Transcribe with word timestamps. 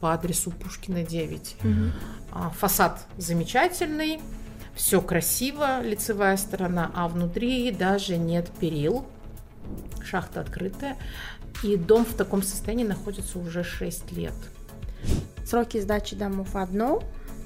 по 0.00 0.12
адресу 0.12 0.50
Пушкина 0.50 1.04
9. 1.04 1.56
Угу. 1.62 2.50
Фасад 2.58 3.06
замечательный, 3.16 4.20
все 4.74 5.00
красиво, 5.00 5.82
лицевая 5.82 6.36
сторона, 6.36 6.90
а 6.94 7.08
внутри 7.08 7.70
даже 7.70 8.16
нет 8.16 8.50
перил. 8.60 9.04
Шахта 10.02 10.40
открытая. 10.40 10.96
И 11.62 11.76
дом 11.76 12.04
в 12.04 12.14
таком 12.14 12.42
состоянии 12.42 12.84
находится 12.84 13.38
уже 13.38 13.62
6 13.62 14.12
лет. 14.12 14.32
Сроки 15.44 15.80
сдачи 15.80 16.16
домов 16.16 16.54
одно, 16.56 17.02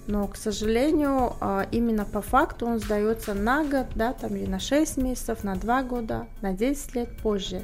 но, 0.07 0.29
к 0.29 0.37
сожалению, 0.37 1.35
а, 1.41 1.67
именно 1.71 2.05
по 2.05 2.21
факту 2.21 2.67
он 2.67 2.79
сдается 2.79 3.33
на 3.33 3.65
год, 3.65 3.87
да, 3.95 4.13
там 4.13 4.37
или 4.37 4.47
на 4.47 4.59
6 4.59 4.99
месяцев, 4.99 5.45
на 5.45 5.57
2 5.57 5.83
года, 5.83 6.27
на 6.43 6.53
10 6.53 6.95
лет 6.95 7.17
позже. 7.23 7.63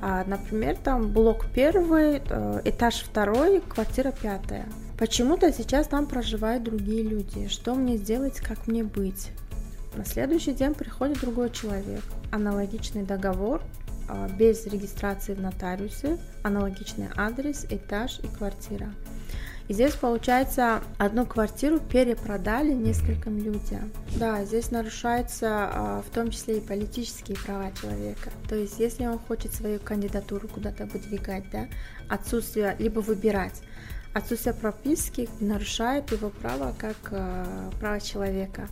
А, 0.00 0.24
например, 0.26 0.76
там 0.76 1.10
блок 1.12 1.46
первый, 1.54 2.22
э, 2.26 2.60
этаж 2.64 3.02
второй, 3.02 3.60
квартира 3.60 4.12
пятая. 4.12 4.66
Почему-то 4.98 5.52
сейчас 5.52 5.88
там 5.88 6.06
проживают 6.06 6.62
другие 6.62 7.02
люди. 7.02 7.48
Что 7.48 7.74
мне 7.74 7.96
сделать, 7.96 8.40
как 8.40 8.66
мне 8.66 8.84
быть? 8.84 9.30
На 9.94 10.04
следующий 10.04 10.52
день 10.52 10.74
приходит 10.74 11.20
другой 11.20 11.50
человек. 11.50 12.02
Аналогичный 12.30 13.02
договор, 13.02 13.60
а, 14.08 14.28
без 14.28 14.66
регистрации 14.66 15.34
в 15.34 15.40
нотариусе, 15.40 16.18
аналогичный 16.42 17.08
адрес, 17.16 17.66
этаж 17.68 18.20
и 18.22 18.28
квартира. 18.28 18.88
И 19.66 19.72
здесь, 19.72 19.94
получается, 19.94 20.82
одну 20.98 21.24
квартиру 21.24 21.80
перепродали 21.80 22.72
нескольким 22.72 23.38
людям. 23.38 23.90
Да, 24.16 24.44
здесь 24.44 24.70
нарушаются 24.70 25.48
а, 25.50 26.02
в 26.02 26.14
том 26.14 26.30
числе 26.30 26.58
и 26.58 26.60
политические 26.60 27.38
права 27.38 27.72
человека. 27.72 28.30
То 28.46 28.56
есть, 28.56 28.78
если 28.78 29.06
он 29.06 29.18
хочет 29.18 29.54
свою 29.54 29.80
кандидатуру 29.80 30.48
куда-то 30.48 30.84
выдвигать, 30.84 31.44
да, 31.50 31.66
отсутствие, 32.10 32.76
либо 32.78 33.00
выбирать, 33.00 33.62
отсутствие 34.12 34.54
прописки 34.54 35.30
нарушает 35.40 36.12
его 36.12 36.28
право 36.28 36.74
как 36.78 36.96
э, 37.10 37.70
право 37.80 38.00
человека. 38.00 38.68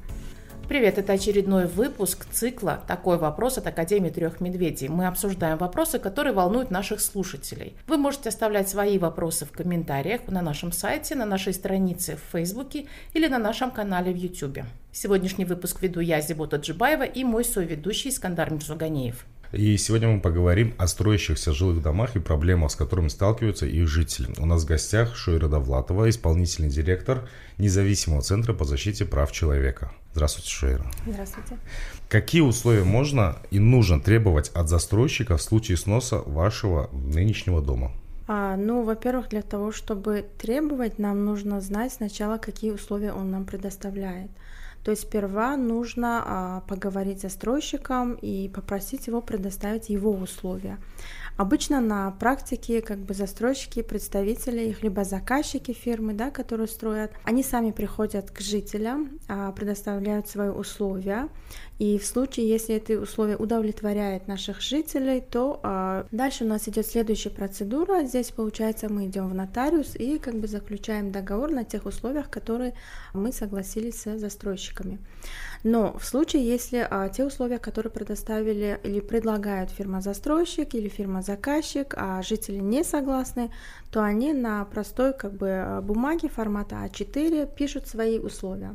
Привет, 0.68 0.96
это 0.96 1.12
очередной 1.12 1.66
выпуск 1.66 2.24
цикла 2.30 2.82
«Такой 2.86 3.18
вопрос 3.18 3.58
от 3.58 3.66
Академии 3.66 4.10
трех 4.10 4.40
медведей». 4.40 4.88
Мы 4.88 5.06
обсуждаем 5.06 5.58
вопросы, 5.58 5.98
которые 5.98 6.32
волнуют 6.32 6.70
наших 6.70 7.00
слушателей. 7.00 7.76
Вы 7.86 7.98
можете 7.98 8.30
оставлять 8.30 8.68
свои 8.68 8.96
вопросы 8.98 9.44
в 9.44 9.52
комментариях 9.52 10.28
на 10.28 10.40
нашем 10.40 10.72
сайте, 10.72 11.14
на 11.14 11.26
нашей 11.26 11.52
странице 11.52 12.16
в 12.16 12.32
Фейсбуке 12.32 12.86
или 13.12 13.28
на 13.28 13.38
нашем 13.38 13.70
канале 13.70 14.12
в 14.12 14.16
Ютубе. 14.16 14.64
Сегодняшний 14.92 15.44
выпуск 15.44 15.82
веду 15.82 16.00
я, 16.00 16.20
Зибота 16.20 16.56
Джибаева, 16.56 17.04
и 17.04 17.22
мой 17.24 17.44
соведущий 17.44 18.10
Искандар 18.10 18.50
Мирзуганеев. 18.50 19.26
И 19.52 19.76
сегодня 19.76 20.08
мы 20.08 20.18
поговорим 20.18 20.72
о 20.78 20.86
строящихся 20.86 21.52
жилых 21.52 21.82
домах 21.82 22.16
и 22.16 22.20
проблемах, 22.20 22.70
с 22.70 22.74
которыми 22.74 23.08
сталкиваются 23.08 23.66
их 23.66 23.86
жители. 23.86 24.32
У 24.38 24.46
нас 24.46 24.62
в 24.62 24.66
гостях 24.66 25.14
Шойра 25.14 25.46
Довлатова, 25.46 26.08
исполнительный 26.08 26.70
директор 26.70 27.28
независимого 27.58 28.22
центра 28.22 28.54
по 28.54 28.64
защите 28.64 29.04
прав 29.04 29.30
человека. 29.30 29.92
Здравствуйте, 30.14 30.48
Шойра. 30.48 30.86
Здравствуйте. 31.06 31.58
Какие 32.08 32.40
условия 32.40 32.84
можно 32.84 33.36
и 33.50 33.58
нужно 33.58 34.00
требовать 34.00 34.48
от 34.54 34.70
застройщика 34.70 35.36
в 35.36 35.42
случае 35.42 35.76
сноса 35.76 36.22
вашего 36.24 36.88
нынешнего 36.92 37.60
дома? 37.60 37.92
А, 38.28 38.56
ну, 38.56 38.82
во-первых, 38.84 39.28
для 39.28 39.42
того, 39.42 39.70
чтобы 39.70 40.24
требовать, 40.38 40.98
нам 40.98 41.26
нужно 41.26 41.60
знать 41.60 41.92
сначала, 41.92 42.38
какие 42.38 42.70
условия 42.70 43.12
он 43.12 43.30
нам 43.30 43.44
предоставляет. 43.44 44.30
То 44.84 44.90
есть 44.90 45.02
сперва 45.02 45.56
нужно 45.56 46.22
а, 46.24 46.60
поговорить 46.62 47.20
с 47.20 47.22
застройщиком 47.22 48.14
и 48.14 48.48
попросить 48.48 49.06
его 49.06 49.20
предоставить 49.20 49.88
его 49.88 50.10
условия. 50.10 50.78
Обычно 51.36 51.80
на 51.80 52.10
практике 52.10 52.82
как 52.82 52.98
бы 52.98 53.14
застройщики, 53.14 53.82
представители 53.82 54.64
их, 54.64 54.82
либо 54.82 55.04
заказчики 55.04 55.72
фирмы, 55.72 56.12
да, 56.12 56.30
которые 56.30 56.68
строят, 56.68 57.12
они 57.24 57.42
сами 57.42 57.70
приходят 57.70 58.30
к 58.30 58.40
жителям, 58.40 59.18
а, 59.28 59.52
предоставляют 59.52 60.28
свои 60.28 60.48
условия, 60.48 61.28
и 61.82 61.98
в 61.98 62.06
случае, 62.06 62.48
если 62.48 62.76
эти 62.76 62.92
условия 62.92 63.36
удовлетворяют 63.36 64.28
наших 64.28 64.60
жителей, 64.60 65.20
то 65.20 65.58
а, 65.64 66.06
дальше 66.12 66.44
у 66.44 66.46
нас 66.46 66.68
идет 66.68 66.86
следующая 66.86 67.30
процедура. 67.30 68.04
Здесь, 68.04 68.30
получается, 68.30 68.88
мы 68.88 69.06
идем 69.06 69.28
в 69.28 69.34
нотариус 69.34 69.96
и 69.96 70.18
как 70.18 70.36
бы 70.36 70.46
заключаем 70.46 71.10
договор 71.10 71.50
на 71.50 71.64
тех 71.64 71.84
условиях, 71.86 72.30
которые 72.30 72.74
мы 73.14 73.32
согласились 73.32 74.06
с 74.06 74.16
застройщиками. 74.72 74.98
Но 75.64 75.96
в 75.96 76.04
случае, 76.04 76.46
если 76.46 76.86
а, 76.88 77.08
те 77.08 77.24
условия, 77.24 77.58
которые 77.58 77.92
предоставили 77.92 78.80
или 78.82 79.00
предлагают 79.00 79.70
фирма-застройщик 79.70 80.74
или 80.74 80.88
фирма-заказчик, 80.88 81.94
а 81.96 82.20
жители 82.22 82.58
не 82.58 82.82
согласны, 82.82 83.50
то 83.92 84.02
они 84.02 84.32
на 84.32 84.64
простой 84.64 85.12
как 85.12 85.34
бы 85.34 85.80
бумаге 85.82 86.28
формата 86.28 86.76
А4 86.76 87.54
пишут 87.54 87.86
свои 87.86 88.18
условия. 88.18 88.74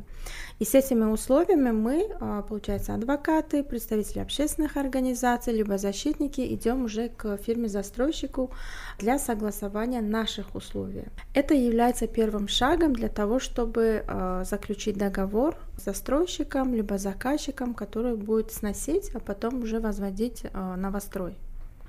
И 0.60 0.64
с 0.64 0.74
этими 0.74 1.04
условиями 1.04 1.72
мы, 1.72 2.08
а, 2.20 2.42
получается, 2.42 2.94
адвокаты, 2.94 3.62
представители 3.62 4.20
общественных 4.20 4.76
организаций, 4.76 5.52
либо 5.52 5.76
защитники, 5.76 6.40
идем 6.54 6.84
уже 6.84 7.08
к 7.08 7.36
фирме-застройщику 7.36 8.50
для 8.98 9.18
согласования 9.18 10.00
наших 10.00 10.54
условий. 10.54 11.04
Это 11.34 11.54
является 11.54 12.06
первым 12.06 12.48
шагом 12.48 12.94
для 12.94 13.08
того, 13.08 13.40
чтобы 13.40 14.04
а, 14.06 14.44
заключить 14.44 14.96
договор 14.96 15.56
с 15.76 15.84
застройщиком, 15.84 16.74
либо 16.78 16.96
заказчиком, 16.96 17.74
который 17.74 18.16
будет 18.16 18.52
сносить, 18.52 19.10
а 19.14 19.18
потом 19.18 19.62
уже 19.62 19.80
возводить 19.80 20.44
а, 20.52 20.76
новострой. 20.76 21.36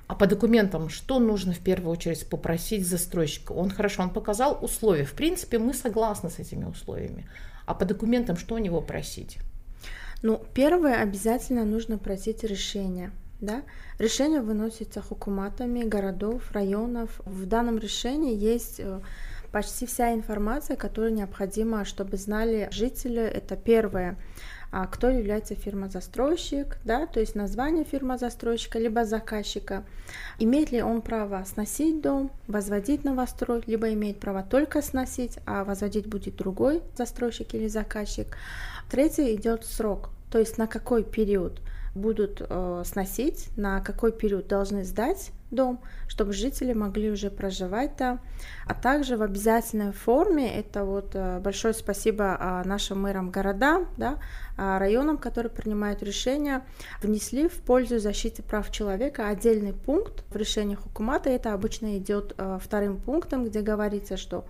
А 0.08 0.16
по 0.16 0.26
документам 0.26 0.88
что 0.88 1.20
нужно 1.20 1.52
в 1.52 1.60
первую 1.60 1.92
очередь 1.92 2.28
попросить 2.28 2.84
застройщика? 2.84 3.52
Он 3.52 3.70
хорошо, 3.70 4.02
он 4.02 4.10
показал 4.10 4.58
условия. 4.60 5.04
В 5.04 5.12
принципе, 5.12 5.58
мы 5.60 5.72
согласны 5.72 6.28
с 6.28 6.40
этими 6.40 6.64
условиями. 6.64 7.28
А 7.66 7.74
по 7.74 7.84
документам 7.84 8.36
что 8.36 8.56
у 8.56 8.58
него 8.58 8.80
просить? 8.80 9.38
Ну, 10.22 10.42
первое, 10.52 11.00
обязательно 11.00 11.64
нужно 11.64 11.96
просить 11.96 12.42
решение. 12.42 13.12
Да? 13.40 13.62
Решение 14.00 14.40
выносится 14.40 15.00
хукуматами 15.00 15.84
городов, 15.84 16.50
районов. 16.50 17.20
В 17.24 17.46
данном 17.46 17.78
решении 17.78 18.36
есть 18.36 18.80
э, 18.80 19.00
почти 19.52 19.86
вся 19.86 20.12
информация, 20.12 20.76
которая 20.76 21.12
необходима, 21.12 21.84
чтобы 21.84 22.16
знали 22.16 22.68
жители. 22.72 23.22
Это 23.22 23.54
первое 23.54 24.18
кто 24.86 25.08
является 25.08 25.54
фирма-застройщик, 25.54 26.78
да, 26.84 27.06
то 27.06 27.18
есть 27.18 27.34
название 27.34 27.84
фирма-застройщика, 27.84 28.78
либо 28.78 29.04
заказчика, 29.04 29.84
имеет 30.38 30.70
ли 30.70 30.80
он 30.82 31.02
право 31.02 31.42
сносить 31.44 32.00
дом, 32.00 32.30
возводить 32.46 33.04
новострой, 33.04 33.62
либо 33.66 33.92
имеет 33.92 34.20
право 34.20 34.42
только 34.42 34.80
сносить, 34.80 35.38
а 35.44 35.64
возводить 35.64 36.06
будет 36.06 36.36
другой 36.36 36.82
застройщик 36.96 37.54
или 37.54 37.66
заказчик. 37.66 38.36
Третий 38.90 39.34
идет 39.34 39.64
срок, 39.64 40.10
то 40.30 40.38
есть 40.38 40.56
на 40.56 40.66
какой 40.66 41.02
период 41.02 41.60
будут 41.94 42.40
э, 42.40 42.82
сносить, 42.86 43.48
на 43.56 43.80
какой 43.80 44.12
период 44.12 44.46
должны 44.46 44.84
сдать 44.84 45.32
дом, 45.50 45.80
чтобы 46.08 46.32
жители 46.32 46.72
могли 46.72 47.10
уже 47.10 47.30
проживать 47.30 47.96
там. 47.96 48.20
А 48.66 48.74
также 48.74 49.16
в 49.16 49.22
обязательной 49.22 49.92
форме, 49.92 50.52
это 50.52 50.84
вот 50.84 51.10
э, 51.14 51.40
большое 51.40 51.74
спасибо 51.74 52.36
а, 52.38 52.64
нашим 52.64 53.02
мэрам 53.02 53.30
городам, 53.30 53.88
да, 53.96 54.18
а, 54.56 54.78
районам, 54.78 55.18
которые 55.18 55.50
принимают 55.50 56.02
решения, 56.02 56.62
внесли 57.02 57.48
в 57.48 57.62
пользу 57.62 57.98
защиты 57.98 58.42
прав 58.42 58.70
человека 58.70 59.28
отдельный 59.28 59.72
пункт 59.72 60.24
в 60.30 60.36
решении 60.36 60.74
Хукумата. 60.74 61.30
Это 61.30 61.52
обычно 61.52 61.98
идет 61.98 62.34
э, 62.36 62.58
вторым 62.62 62.98
пунктом, 62.98 63.44
где 63.44 63.60
говорится, 63.60 64.16
что 64.16 64.44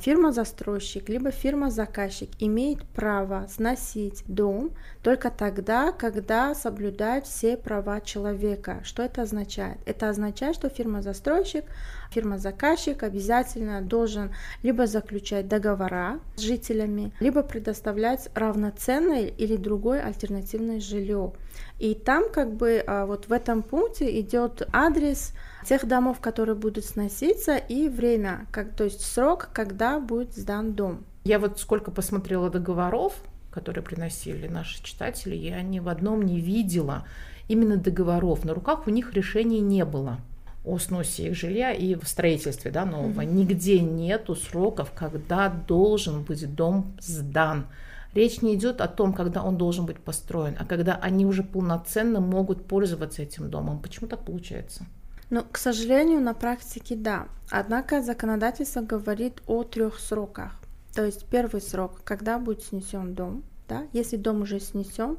фирма-застройщик 0.00 1.08
либо 1.08 1.30
фирма-заказчик 1.30 2.30
имеет 2.38 2.84
право 2.88 3.46
сносить 3.48 4.24
дом 4.26 4.72
только 5.02 5.30
тогда, 5.30 5.92
когда 5.92 6.54
соблюдают 6.54 7.26
все 7.26 7.56
права 7.56 8.00
человека. 8.00 8.80
Что 8.84 9.02
это 9.02 9.22
означает? 9.22 9.78
Это 9.86 10.08
означает, 10.08 10.56
что 10.56 10.68
фирма-застройщик 10.68 11.64
фирма-заказчик 12.10 13.02
обязательно 13.02 13.80
должен 13.80 14.32
либо 14.62 14.86
заключать 14.86 15.48
договора 15.48 16.20
с 16.36 16.40
жителями, 16.40 17.12
либо 17.20 17.42
предоставлять 17.42 18.28
равноценное 18.34 19.26
или 19.26 19.56
другое 19.56 20.02
альтернативное 20.02 20.80
жилье. 20.80 21.32
И 21.78 21.94
там 21.94 22.30
как 22.30 22.52
бы 22.54 22.82
а, 22.86 23.06
вот 23.06 23.28
в 23.28 23.32
этом 23.32 23.62
пункте 23.62 24.20
идет 24.20 24.68
адрес 24.72 25.32
тех 25.64 25.86
домов, 25.86 26.20
которые 26.20 26.56
будут 26.56 26.84
сноситься, 26.84 27.56
и 27.56 27.88
время, 27.88 28.46
как, 28.50 28.74
то 28.74 28.84
есть 28.84 29.02
срок, 29.02 29.50
когда 29.52 30.00
будет 30.00 30.34
сдан 30.34 30.74
дом. 30.74 31.04
Я 31.24 31.38
вот 31.38 31.58
сколько 31.58 31.90
посмотрела 31.90 32.50
договоров, 32.50 33.14
которые 33.50 33.82
приносили 33.82 34.48
наши 34.48 34.82
читатели, 34.82 35.34
я 35.34 35.60
ни 35.62 35.80
в 35.80 35.88
одном 35.88 36.22
не 36.22 36.40
видела 36.40 37.06
именно 37.48 37.76
договоров. 37.76 38.44
На 38.44 38.54
руках 38.54 38.86
у 38.86 38.90
них 38.90 39.12
решений 39.12 39.60
не 39.60 39.84
было 39.84 40.20
о 40.64 40.78
сносе 40.78 41.28
их 41.28 41.36
жилья 41.36 41.72
и 41.72 41.94
в 41.94 42.04
строительстве 42.06 42.70
да, 42.70 42.84
нового. 42.84 43.22
Mm-hmm. 43.22 43.32
Нигде 43.32 43.80
нету 43.80 44.34
сроков, 44.34 44.92
когда 44.94 45.48
должен 45.48 46.22
быть 46.22 46.54
дом 46.54 46.94
сдан. 47.00 47.66
Речь 48.14 48.42
не 48.42 48.54
идет 48.54 48.80
о 48.80 48.88
том, 48.88 49.12
когда 49.12 49.42
он 49.42 49.56
должен 49.56 49.86
быть 49.86 49.98
построен, 49.98 50.56
а 50.58 50.64
когда 50.64 50.96
они 50.96 51.24
уже 51.26 51.42
полноценно 51.42 52.20
могут 52.20 52.66
пользоваться 52.66 53.22
этим 53.22 53.50
домом. 53.50 53.80
Почему 53.80 54.08
так 54.08 54.24
получается? 54.24 54.84
Ну, 55.30 55.44
к 55.50 55.58
сожалению, 55.58 56.20
на 56.20 56.34
практике 56.34 56.96
да. 56.96 57.28
Однако 57.50 58.02
законодательство 58.02 58.80
говорит 58.80 59.40
о 59.46 59.62
трех 59.62 60.00
сроках. 60.00 60.52
То 60.94 61.04
есть 61.04 61.24
первый 61.26 61.60
срок, 61.60 62.00
когда 62.04 62.38
будет 62.38 62.64
снесен 62.64 63.14
дом, 63.14 63.44
да, 63.68 63.86
если 63.92 64.16
дом 64.16 64.42
уже 64.42 64.58
снесен, 64.58 65.18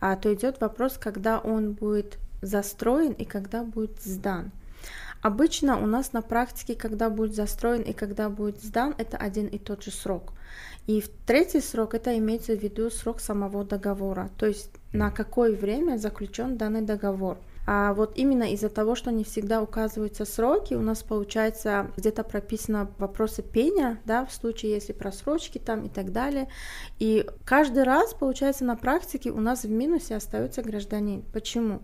а, 0.00 0.16
то 0.16 0.34
идет 0.34 0.60
вопрос, 0.60 0.98
когда 0.98 1.38
он 1.38 1.72
будет 1.72 2.18
застроен 2.42 3.12
и 3.12 3.24
когда 3.24 3.62
будет 3.62 4.02
сдан. 4.02 4.50
Обычно 5.22 5.80
у 5.80 5.86
нас 5.86 6.12
на 6.12 6.22
практике, 6.22 6.74
когда 6.74 7.08
будет 7.08 7.36
застроен 7.36 7.82
и 7.82 7.92
когда 7.92 8.28
будет 8.28 8.60
сдан, 8.60 8.96
это 8.98 9.16
один 9.16 9.46
и 9.46 9.58
тот 9.58 9.84
же 9.84 9.92
срок. 9.92 10.32
И 10.88 11.00
в 11.00 11.08
третий 11.24 11.60
срок 11.60 11.94
это 11.94 12.18
имеется 12.18 12.56
в 12.56 12.60
виду 12.60 12.90
срок 12.90 13.20
самого 13.20 13.64
договора, 13.64 14.30
то 14.36 14.46
есть 14.46 14.70
на 14.92 15.12
какое 15.12 15.54
время 15.54 15.96
заключен 15.96 16.56
данный 16.56 16.82
договор. 16.82 17.38
А 17.64 17.94
вот 17.94 18.12
именно 18.16 18.52
из-за 18.52 18.68
того, 18.68 18.94
что 18.94 19.12
не 19.12 19.22
всегда 19.22 19.62
указываются 19.62 20.24
сроки, 20.24 20.74
у 20.74 20.80
нас 20.80 21.02
получается 21.02 21.90
где-то 21.96 22.24
прописано 22.24 22.90
вопросы 22.98 23.42
пения, 23.42 24.00
да, 24.04 24.26
в 24.26 24.32
случае, 24.32 24.72
если 24.72 24.92
просрочки 24.92 25.58
там 25.58 25.86
и 25.86 25.88
так 25.88 26.12
далее. 26.12 26.48
И 26.98 27.24
каждый 27.44 27.84
раз, 27.84 28.14
получается, 28.14 28.64
на 28.64 28.76
практике 28.76 29.30
у 29.30 29.40
нас 29.40 29.62
в 29.62 29.70
минусе 29.70 30.16
остается 30.16 30.62
гражданин. 30.62 31.22
Почему? 31.32 31.82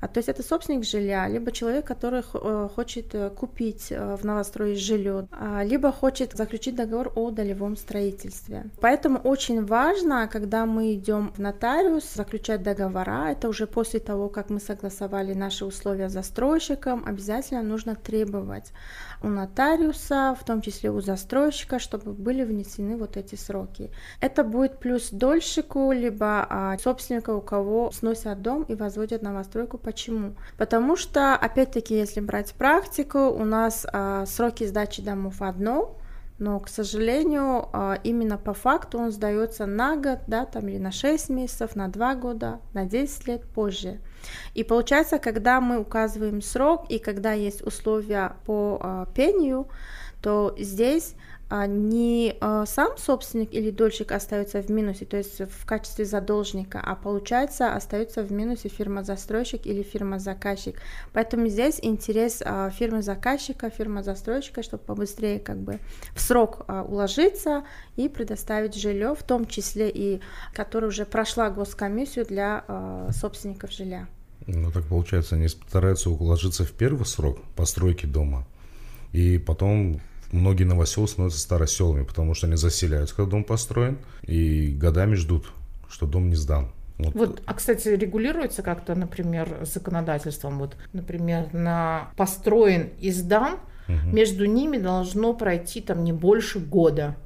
А, 0.00 0.08
то 0.08 0.18
есть 0.18 0.28
это 0.28 0.42
собственник 0.42 0.84
жилья, 0.84 1.28
либо 1.28 1.52
человек, 1.52 1.86
который 1.86 2.22
э, 2.22 2.68
хочет 2.74 3.14
э, 3.14 3.30
купить 3.30 3.88
э, 3.90 4.16
в 4.16 4.24
новострое 4.24 4.74
жилье, 4.74 5.28
а, 5.30 5.62
либо 5.62 5.92
хочет 5.92 6.32
заключить 6.36 6.74
договор 6.74 7.12
о 7.16 7.30
долевом 7.30 7.76
строительстве. 7.76 8.64
Поэтому 8.80 9.18
очень 9.18 9.64
важно, 9.64 10.28
когда 10.28 10.66
мы 10.66 10.94
идем 10.94 11.32
в 11.36 11.38
нотариус, 11.38 12.14
заключать 12.14 12.62
договора, 12.62 13.30
это 13.30 13.48
уже 13.48 13.66
после 13.66 14.00
того, 14.00 14.28
как 14.28 14.50
мы 14.50 14.60
согласовали 14.60 15.34
наши 15.34 15.64
условия 15.64 16.08
с 16.08 16.12
застройщиком, 16.12 17.04
обязательно 17.06 17.62
нужно 17.62 17.94
требовать 17.94 18.72
у 19.22 19.28
нотариуса, 19.28 20.36
в 20.40 20.44
том 20.44 20.62
числе 20.62 20.90
у 20.90 21.00
застройщика, 21.00 21.78
чтобы 21.78 22.12
были 22.12 22.44
внесены 22.44 22.96
вот 22.96 23.16
эти 23.16 23.34
сроки. 23.34 23.90
Это 24.20 24.44
будет 24.44 24.78
плюс 24.78 25.10
дольщику, 25.10 25.92
либо 25.92 26.46
а, 26.48 26.78
собственника, 26.78 27.30
у 27.34 27.40
кого 27.40 27.90
сносят 27.92 28.40
дом 28.42 28.62
и 28.62 28.74
возводят 28.74 29.22
новостройку. 29.22 29.78
Почему? 29.90 30.36
Потому 30.56 30.94
что, 30.96 31.34
опять-таки, 31.34 31.96
если 31.96 32.20
брать 32.20 32.54
практику, 32.54 33.18
у 33.18 33.44
нас 33.44 33.84
а, 33.92 34.24
сроки 34.24 34.62
сдачи 34.64 35.02
домов 35.02 35.42
одно, 35.42 35.98
но, 36.38 36.60
к 36.60 36.68
сожалению, 36.68 37.68
а, 37.72 37.98
именно 38.04 38.38
по 38.38 38.54
факту 38.54 39.00
он 39.00 39.10
сдается 39.10 39.66
на 39.66 39.96
год, 39.96 40.20
да, 40.28 40.46
там 40.46 40.68
или 40.68 40.78
на 40.78 40.92
6 40.92 41.30
месяцев, 41.30 41.74
на 41.74 41.88
2 41.88 42.14
года, 42.14 42.60
на 42.72 42.84
10 42.84 43.26
лет 43.26 43.42
позже. 43.42 43.98
И 44.54 44.62
получается, 44.62 45.18
когда 45.18 45.60
мы 45.60 45.80
указываем 45.80 46.40
срок 46.40 46.88
и 46.88 47.00
когда 47.00 47.32
есть 47.32 47.66
условия 47.66 48.36
по 48.46 48.78
а, 48.80 49.06
пению, 49.06 49.66
то 50.22 50.54
здесь 50.56 51.16
не 51.50 52.36
а, 52.40 52.64
сам 52.66 52.96
собственник 52.96 53.52
или 53.52 53.70
дольщик 53.70 54.12
остается 54.12 54.62
в 54.62 54.70
минусе, 54.70 55.04
то 55.04 55.16
есть 55.16 55.40
в 55.40 55.66
качестве 55.66 56.04
задолжника, 56.04 56.80
а 56.80 56.94
получается 56.94 57.74
остается 57.74 58.22
в 58.22 58.30
минусе 58.30 58.68
фирма-застройщик 58.68 59.66
или 59.66 59.82
фирма-заказчик. 59.82 60.80
Поэтому 61.12 61.48
здесь 61.48 61.78
интерес 61.82 62.42
а, 62.44 62.70
фирмы-заказчика, 62.70 63.70
фирмы-застройщика, 63.70 64.62
чтобы 64.62 64.84
побыстрее 64.84 65.40
как 65.40 65.58
бы 65.58 65.80
в 66.14 66.20
срок 66.20 66.64
уложиться 66.68 67.64
и 67.96 68.08
предоставить 68.08 68.74
жилье, 68.74 69.14
в 69.14 69.22
том 69.22 69.46
числе 69.46 69.90
и 69.90 70.20
которое 70.54 70.86
уже 70.86 71.04
прошла 71.04 71.50
госкомиссию 71.50 72.26
для 72.26 72.64
собственников 73.12 73.72
жилья. 73.72 74.06
Ну 74.46 74.70
так 74.70 74.84
получается, 74.84 75.36
они 75.36 75.48
стараются 75.48 76.10
уложиться 76.10 76.64
в 76.64 76.72
первый 76.72 77.04
срок 77.06 77.38
постройки 77.56 78.06
дома, 78.06 78.46
и 79.12 79.38
потом 79.38 80.00
многие 80.32 80.64
новоселы 80.64 81.08
становятся 81.08 81.40
староселами, 81.40 82.04
потому 82.04 82.34
что 82.34 82.46
они 82.46 82.56
заселяются, 82.56 83.14
когда 83.14 83.30
дом 83.30 83.44
построен, 83.44 83.98
и 84.22 84.68
годами 84.68 85.14
ждут, 85.14 85.52
что 85.88 86.06
дом 86.06 86.28
не 86.28 86.36
сдан. 86.36 86.70
Вот. 86.98 87.14
вот, 87.14 87.42
а 87.46 87.54
кстати, 87.54 87.88
регулируется 87.88 88.62
как-то, 88.62 88.94
например, 88.94 89.60
законодательством, 89.62 90.58
вот, 90.58 90.76
например, 90.92 91.52
на 91.54 92.10
построен 92.16 92.90
и 93.00 93.10
сдан, 93.10 93.54
угу. 93.88 93.96
между 94.12 94.44
ними 94.44 94.76
должно 94.76 95.32
пройти 95.32 95.80
там 95.80 96.04
не 96.04 96.12
больше 96.12 96.58
года. 96.58 97.16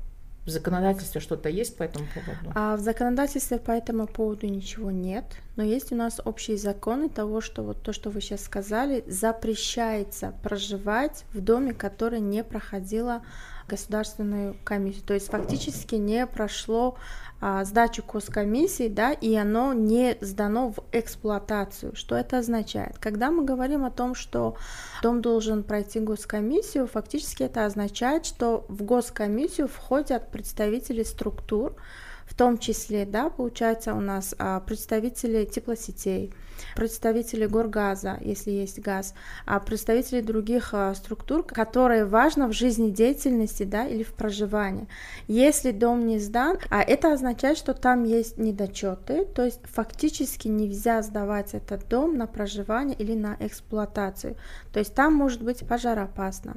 В 0.45 0.51
законодательстве 0.51 1.23
что-то 1.23 1.49
есть 1.49 1.77
по 1.77 1.85
этому 1.85 2.07
поводу? 2.13 2.53
А 2.55 2.77
в 2.77 2.81
законодательстве 2.81 3.59
по 3.59 3.71
этому 3.71 4.07
поводу 4.07 4.47
ничего 4.47 4.91
нет, 4.91 5.25
но 5.57 5.63
есть 5.63 5.91
у 5.91 5.97
нас 5.97 6.21
общие 6.23 6.59
законы 6.59 7.09
того, 7.09 7.41
что 7.41 7.63
вот 7.63 7.83
то, 7.83 7.95
что 7.95 8.11
вы 8.11 8.21
сейчас 8.21 8.45
сказали, 8.45 9.05
запрещается 9.07 10.35
проживать 10.43 11.25
в 11.33 11.41
доме, 11.41 11.73
который 11.73 12.21
не 12.21 12.45
проходила 12.45 13.23
государственную 13.69 14.57
комиссию. 14.65 15.05
То 15.05 15.15
есть 15.15 15.29
фактически 15.29 15.95
не 15.95 16.27
прошло 16.27 16.97
а, 17.41 17.65
сдачу 17.65 18.03
госкомиссии, 18.03 18.89
да, 18.89 19.13
и 19.13 19.35
оно 19.35 19.73
не 19.73 20.17
сдано 20.21 20.73
в 20.73 20.85
эксплуатацию. 20.93 21.95
Что 21.95 22.17
это 22.17 22.39
означает? 22.39 22.99
Когда 22.99 23.31
мы 23.31 23.45
говорим 23.45 23.85
о 23.85 23.91
том, 23.91 24.15
что 24.15 24.57
дом 25.03 25.21
должен 25.21 25.63
пройти 25.63 26.01
госкомиссию, 26.01 26.87
фактически 26.87 27.43
это 27.43 27.67
означает, 27.67 28.25
что 28.25 28.65
в 28.69 28.83
госкомиссию 28.83 29.69
входят 29.69 30.31
представители 30.31 31.03
структур, 31.03 31.77
в 32.25 32.35
том 32.35 32.57
числе, 32.57 33.05
да, 33.05 33.29
получается 33.29 33.95
у 33.95 34.01
нас 34.01 34.35
а, 34.39 34.61
представители 34.61 35.45
теплосетей, 35.45 36.33
представители 36.75 37.47
горгаза, 37.47 38.19
если 38.21 38.51
есть 38.51 38.81
газ, 38.81 39.15
а 39.47 39.61
представители 39.61 40.21
других 40.21 40.71
а, 40.73 40.95
структур, 40.95 41.43
которые 41.43 42.05
важны 42.05 42.47
в 42.47 42.53
жизнедеятельности, 42.53 43.65
да, 43.65 43.87
или 43.87 44.03
в 44.03 44.13
проживании. 44.13 44.89
Если 45.29 45.71
дом 45.71 46.07
не 46.07 46.19
сдан, 46.19 46.59
а 46.71 46.83
это 46.83 47.13
означает, 47.13 47.59
что 47.59 47.75
там 47.75 48.05
есть 48.05 48.39
недочеты, 48.39 49.25
то 49.25 49.45
есть 49.45 49.61
фактически 49.65 50.49
нельзя 50.49 51.03
сдавать 51.03 51.55
этот 51.55 51.89
дом 51.89 52.17
на 52.17 52.27
проживание 52.27 52.97
или 52.97 53.15
на 53.15 53.37
эксплуатацию. 53.41 54.37
То 54.73 54.79
есть 54.79 54.95
там 54.95 55.15
может 55.15 55.43
быть 55.43 55.67
пожароопасно. 55.67 56.57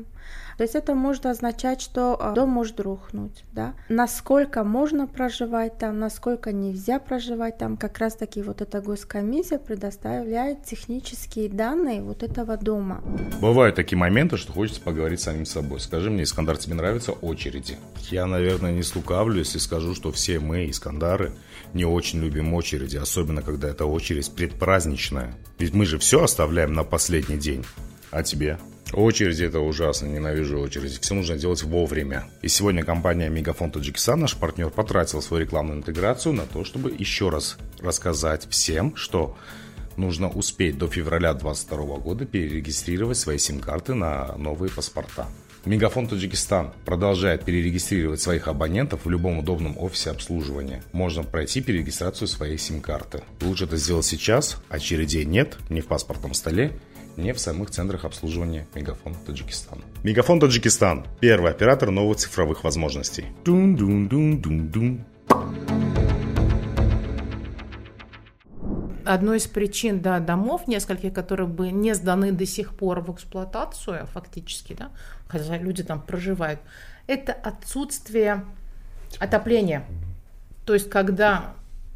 То 0.57 0.63
есть 0.63 0.73
это 0.73 0.95
может 0.95 1.27
означать, 1.27 1.81
что 1.81 2.17
а, 2.19 2.33
дом 2.33 2.49
может 2.49 2.79
рухнуть, 2.79 3.45
да. 3.53 3.75
Насколько 3.89 4.63
можно 4.63 5.05
проживать 5.05 5.77
там, 5.77 5.99
насколько 5.99 6.51
нельзя 6.51 6.99
проживать 6.99 7.59
там, 7.59 7.77
как 7.77 7.99
раз 7.99 8.15
таки 8.15 8.41
вот 8.41 8.61
эта 8.61 8.81
госкомиссия 8.81 9.59
предоставляет 9.59 10.63
технические 10.63 11.49
данные 11.49 12.01
вот 12.01 12.23
этого 12.23 12.57
дома. 12.57 13.03
Бывают 13.39 13.75
такие 13.75 13.99
моменты, 13.99 14.37
что 14.37 14.51
хочется 14.51 14.81
поговорить 14.81 15.21
с 15.21 15.25
самим 15.25 15.45
собой. 15.45 15.79
Скажи 15.79 16.09
мне, 16.09 16.23
Искандар, 16.23 16.57
тебе 16.57 16.73
нравятся 16.73 17.11
очереди? 17.11 17.77
Я, 18.09 18.25
наверное, 18.25 18.71
не 18.71 18.83
слукавлю, 18.83 19.37
если 19.37 19.59
скажу, 19.59 19.93
что 19.93 20.11
все 20.11 20.39
мы, 20.39 20.69
Искандары, 20.69 21.33
не 21.73 21.85
очень 21.85 22.19
любим 22.19 22.55
очереди, 22.55 22.97
особенно 22.97 23.43
когда 23.43 23.67
эта 23.67 23.85
очередь 23.85 24.31
предпраздничная. 24.31 25.35
Ведь 25.59 25.75
мы 25.75 25.85
же 25.85 25.99
все 25.99 26.23
оставляем 26.23 26.73
на 26.73 26.83
последний 26.83 27.37
день. 27.37 27.63
А 28.09 28.23
тебе? 28.23 28.57
Очереди 28.93 29.43
это 29.43 29.59
ужасно, 29.59 30.07
ненавижу 30.07 30.59
очереди. 30.59 30.97
Все 30.99 31.13
нужно 31.13 31.37
делать 31.37 31.63
вовремя. 31.63 32.25
И 32.41 32.47
сегодня 32.47 32.83
компания 32.83 33.29
Мегафон 33.29 33.71
Таджикистан, 33.71 34.21
наш 34.21 34.35
партнер, 34.35 34.69
потратил 34.69 35.21
свою 35.21 35.43
рекламную 35.43 35.79
интеграцию 35.79 36.33
на 36.33 36.45
то, 36.45 36.63
чтобы 36.63 36.95
еще 36.97 37.29
раз 37.29 37.57
рассказать 37.79 38.47
всем, 38.49 38.95
что 38.95 39.35
нужно 39.97 40.29
успеть 40.29 40.77
до 40.77 40.87
февраля 40.87 41.33
2022 41.33 41.97
года 41.97 42.25
перерегистрировать 42.25 43.17
свои 43.17 43.37
сим-карты 43.37 43.93
на 43.93 44.35
новые 44.37 44.71
паспорта. 44.71 45.27
Мегафон 45.65 46.07
Таджикистан 46.07 46.71
продолжает 46.85 47.43
перерегистрировать 47.43 48.21
своих 48.21 48.47
абонентов 48.47 49.03
в 49.03 49.09
любом 49.09 49.39
удобном 49.39 49.77
офисе 49.77 50.11
обслуживания. 50.11 50.81
Можно 50.93 51.23
пройти 51.23 51.59
перерегистрацию 51.59 52.29
своей 52.29 52.57
сим-карты. 52.57 53.23
Лучше 53.41 53.65
это 53.65 53.75
сделать 53.75 54.05
сейчас, 54.05 54.61
очередей 54.69 55.25
нет, 55.25 55.57
не 55.69 55.81
в 55.81 55.87
паспортном 55.87 56.33
столе 56.33 56.71
не 57.17 57.33
в 57.33 57.39
самых 57.39 57.71
центрах 57.71 58.05
обслуживания 58.05 58.67
Мегафон 58.75 59.15
Таджикистан. 59.25 59.83
Мегафон 60.03 60.39
Таджикистан– 60.39 61.05
первый 61.19 61.51
оператор 61.51 61.91
новых 61.91 62.17
цифровых 62.17 62.63
возможностей. 62.63 63.25
Дун-дун-дун-дун-дун. 63.43 65.05
одной 69.07 69.37
из 69.37 69.47
причин 69.47 70.01
да, 70.01 70.19
домов, 70.19 70.67
нескольких, 70.67 71.13
которые 71.13 71.47
бы 71.47 71.71
не 71.71 71.93
сданы 71.95 72.31
до 72.31 72.45
сих 72.45 72.75
пор 72.75 72.99
в 72.99 73.13
эксплуатацию, 73.13 74.05
фактически, 74.07 74.73
да, 74.73 74.91
хотя 75.27 75.57
люди 75.57 75.83
там 75.83 76.01
проживают, 76.01 76.59
это 77.07 77.31
отсутствие 77.31 78.43
отопления. 79.19 79.85
То 80.65 80.73
есть, 80.73 80.89
когда 80.89 81.53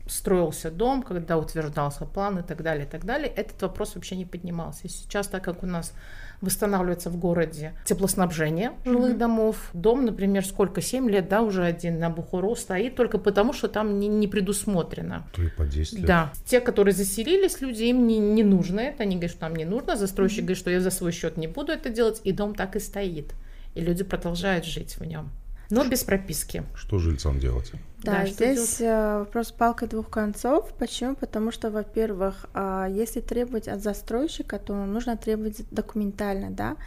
строился 0.08 0.72
дом, 0.72 1.04
когда 1.04 1.38
утверждался 1.38 2.06
план 2.06 2.40
и 2.40 2.44
так 2.44 2.62
далее, 2.62 2.86
и 2.86 2.90
так 2.90 3.06
далее, 3.06 3.28
этот 3.30 3.62
вопрос 3.62 3.96
вообще 3.96 4.16
не 4.16 4.26
поднимался. 4.26 4.82
И 4.84 4.90
сейчас, 4.90 5.28
так 5.28 5.44
как 5.44 5.64
у 5.64 5.66
нас 5.66 5.94
восстанавливается 6.42 7.10
в 7.10 7.18
городе 7.18 7.74
теплоснабжение 7.86 8.74
жилых 8.84 9.14
mm-hmm. 9.14 9.18
домов. 9.18 9.70
Дом, 9.74 10.06
например, 10.06 10.46
сколько, 10.46 10.82
7 10.82 11.10
лет, 11.10 11.30
да, 11.30 11.42
уже 11.42 11.64
один 11.64 12.00
на 12.00 12.10
Бухару 12.10 12.56
стоит, 12.56 12.96
только 12.96 13.18
потому, 13.20 13.54
что 13.54 13.68
там 13.68 14.00
не, 14.00 14.08
не 14.08 14.28
предусмотрено. 14.28 15.28
То 15.34 15.44
и 15.44 15.50
по 15.50 15.66
10 15.66 16.00
лет. 16.00 16.06
Да. 16.06 16.34
Те, 16.46 16.60
которые 16.60 16.96
заселились, 16.96 17.62
люди, 17.62 17.84
им 17.84 18.08
не, 18.08 18.18
не 18.18 18.44
нужно 18.44 18.80
это, 18.80 19.04
они 19.04 19.16
говорят, 19.16 19.32
что 19.32 19.44
нам 19.44 19.56
не 19.56 19.66
нужно, 19.66 19.96
застройщик 19.96 20.40
mm-hmm. 20.40 20.42
говорит, 20.42 20.58
что 20.58 20.72
я 20.72 20.82
за 20.82 20.90
свой 20.90 21.12
счет 21.12 21.38
не 21.38 21.48
буду 21.48 21.72
это 21.72 21.90
делать, 21.90 22.22
и 22.24 22.32
дом 22.32 22.56
так 22.56 22.76
и 22.76 22.80
стоит. 22.80 23.34
И 23.76 23.82
люди 23.82 24.04
продолжают 24.04 24.66
жить 24.66 24.98
в 24.98 25.06
нем 25.06 25.32
но 25.72 25.88
без 25.88 26.04
прописки. 26.04 26.64
Что 26.76 27.00
жильцам 27.00 27.40
делать? 27.40 27.72
Да, 28.04 28.20
да 28.20 28.26
здесь 28.26 28.78
делать? 28.78 28.82
Э, 28.82 29.20
вопрос 29.20 29.52
палкой 29.52 29.88
двух 29.88 30.10
концов. 30.10 30.74
Почему? 30.78 31.16
Потому 31.16 31.52
что, 31.52 31.72
во-первых, 31.72 32.46
а, 32.54 32.88
если 32.90 33.22
требовать 33.22 33.68
от 33.68 33.82
застройщика, 33.82 34.60
то 34.60 34.74
нужно 34.86 35.18
требовать 35.18 35.64
документально, 35.72 36.52
да. 36.52 36.78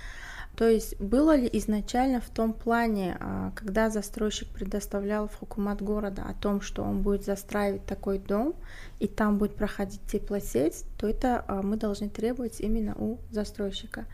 То 0.57 0.69
есть 0.69 1.01
было 1.01 1.35
ли 1.35 1.51
изначально 1.53 2.21
в 2.21 2.31
том 2.31 2.53
плане, 2.53 3.17
а, 3.19 3.53
когда 3.57 3.91
застройщик 3.91 4.49
предоставлял 4.49 5.27
в 5.29 5.35
хукумат 5.35 5.83
города 5.83 6.23
о 6.29 6.35
том, 6.35 6.61
что 6.61 6.83
он 6.83 7.03
будет 7.03 7.25
застраивать 7.25 7.85
такой 7.87 8.19
дом, 8.19 8.55
и 9.01 9.09
там 9.09 9.39
будет 9.39 9.57
проходить 9.57 10.01
теплосеть, 10.07 10.85
то 10.99 11.09
это 11.09 11.45
а, 11.49 11.63
мы 11.63 11.77
должны 11.77 12.09
требовать 12.09 12.61
именно 12.61 12.95
у 12.97 13.19
застройщика. 13.31 14.05